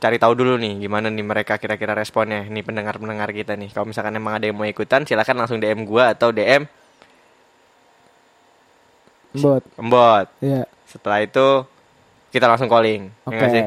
cari 0.00 0.16
tahu 0.16 0.32
dulu 0.32 0.56
nih 0.56 0.80
gimana 0.80 1.12
nih 1.12 1.22
mereka 1.22 1.60
kira-kira 1.60 1.92
responnya, 1.92 2.48
nih 2.48 2.64
pendengar-pendengar 2.64 3.30
kita 3.36 3.52
nih. 3.52 3.68
Kalau 3.68 3.84
misalkan 3.84 4.16
emang 4.16 4.40
ada 4.40 4.48
yang 4.48 4.56
mau 4.56 4.64
ikutan, 4.64 5.04
silakan 5.04 5.44
langsung 5.44 5.60
DM 5.60 5.84
gua 5.84 6.16
atau 6.16 6.32
DM 6.32 6.64
Bot. 9.32 9.62
Mbot. 9.76 10.26
Iya. 10.40 10.66
Setelah 10.84 11.22
itu 11.22 11.46
kita 12.30 12.46
langsung 12.46 12.66
calling, 12.66 13.10
ya 13.10 13.26
Oke. 13.26 13.36
nggak 13.36 13.50
sih? 13.50 13.62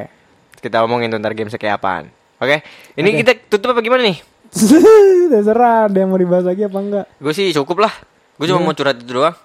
Kita 0.60 0.84
omongin 0.84 1.08
tuh 1.08 1.19
ntar 1.19 1.32
game 1.32 1.47
kayak 1.47 1.78
apaan. 1.78 2.08
Oke, 2.39 2.60
ini 2.95 3.10
Oke. 3.10 3.17
kita 3.23 3.32
tutup 3.49 3.71
apa 3.71 3.80
gimana 3.80 4.04
nih? 4.04 4.17
Terserah 5.32 5.88
ada 5.88 5.97
yang 5.97 6.12
mau 6.12 6.19
dibahas 6.19 6.43
lagi 6.43 6.63
apa 6.63 6.78
enggak. 6.78 7.06
Gue 7.17 7.34
sih 7.34 7.49
cukup 7.52 7.84
lah. 7.84 7.93
Gue 8.36 8.47
cuma 8.47 8.60
Iya. 8.60 8.67
mau 8.67 8.76
curhat 8.76 8.97
itu 8.97 9.12
doang. 9.12 9.36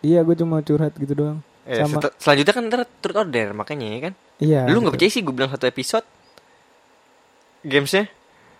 Iya, 0.00 0.20
gue 0.20 0.36
cuma 0.36 0.56
curhat 0.60 0.92
gitu 0.94 1.14
doang. 1.14 1.38
Eh, 1.64 1.80
Sama 1.80 1.96
setel- 1.96 2.14
selanjutnya 2.18 2.52
kan 2.52 2.62
ntar 2.68 2.80
turut 3.00 3.16
order 3.18 3.46
makanya 3.52 3.86
ya 3.88 3.98
kan. 4.04 4.12
iya. 4.36 4.60
Lu 4.68 4.78
nggak 4.78 4.94
percaya 4.94 5.10
sih 5.10 5.22
gue 5.22 5.32
bilang 5.32 5.48
satu 5.48 5.64
episode 5.64 6.04
gamesnya? 7.62 8.04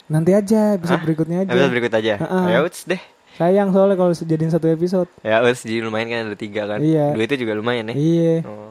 Nanti 0.05 0.31
aja 0.33 0.77
episode 0.77 1.01
Hah? 1.01 1.05
berikutnya 1.05 1.39
aja. 1.45 1.51
Episode 1.53 1.73
berikut 1.73 1.93
aja. 1.93 2.15
Ya 2.49 2.59
uts 2.61 2.85
deh. 2.85 3.01
Sayang 3.35 3.75
soalnya 3.75 3.99
kalau 3.99 4.15
sejadiin 4.15 4.51
satu 4.55 4.71
episode. 4.71 5.11
Ya 5.27 5.43
uts 5.43 5.67
jadi 5.67 5.83
lumayan 5.83 6.07
kan 6.07 6.19
ada 6.31 6.39
tiga 6.39 6.71
kan. 6.71 6.79
Iya. 6.79 7.19
Dua 7.19 7.25
itu 7.27 7.35
juga 7.43 7.53
lumayan 7.59 7.91
ya. 7.91 7.95
Iya. 7.99 8.35
Oh. 8.47 8.71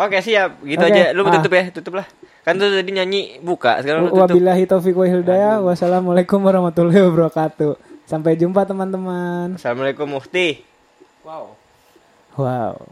Oke 0.00 0.22
siap, 0.22 0.62
gitu 0.64 0.80
Oke, 0.80 0.94
aja. 0.94 1.12
Lu 1.12 1.26
ah. 1.26 1.34
tutup 1.34 1.52
ya, 1.52 1.64
tutup 1.68 1.94
lah. 2.00 2.06
Kan 2.40 2.56
tuh 2.56 2.72
tadi 2.72 2.90
nyanyi 2.94 3.42
buka, 3.44 3.84
sekarang 3.84 4.08
lu 4.08 4.16
tutup. 4.16 4.32
Wabillahi 4.32 4.64
taufiq 4.64 4.96
wa 4.96 5.04
hidayah. 5.04 5.60
Wassalamualaikum 5.60 6.40
warahmatullahi 6.40 7.04
wabarakatuh. 7.10 7.76
Sampai 8.08 8.40
jumpa 8.40 8.64
teman-teman. 8.64 9.60
Assalamualaikum 9.60 10.08
Mufti. 10.08 10.64
Wow. 11.26 12.88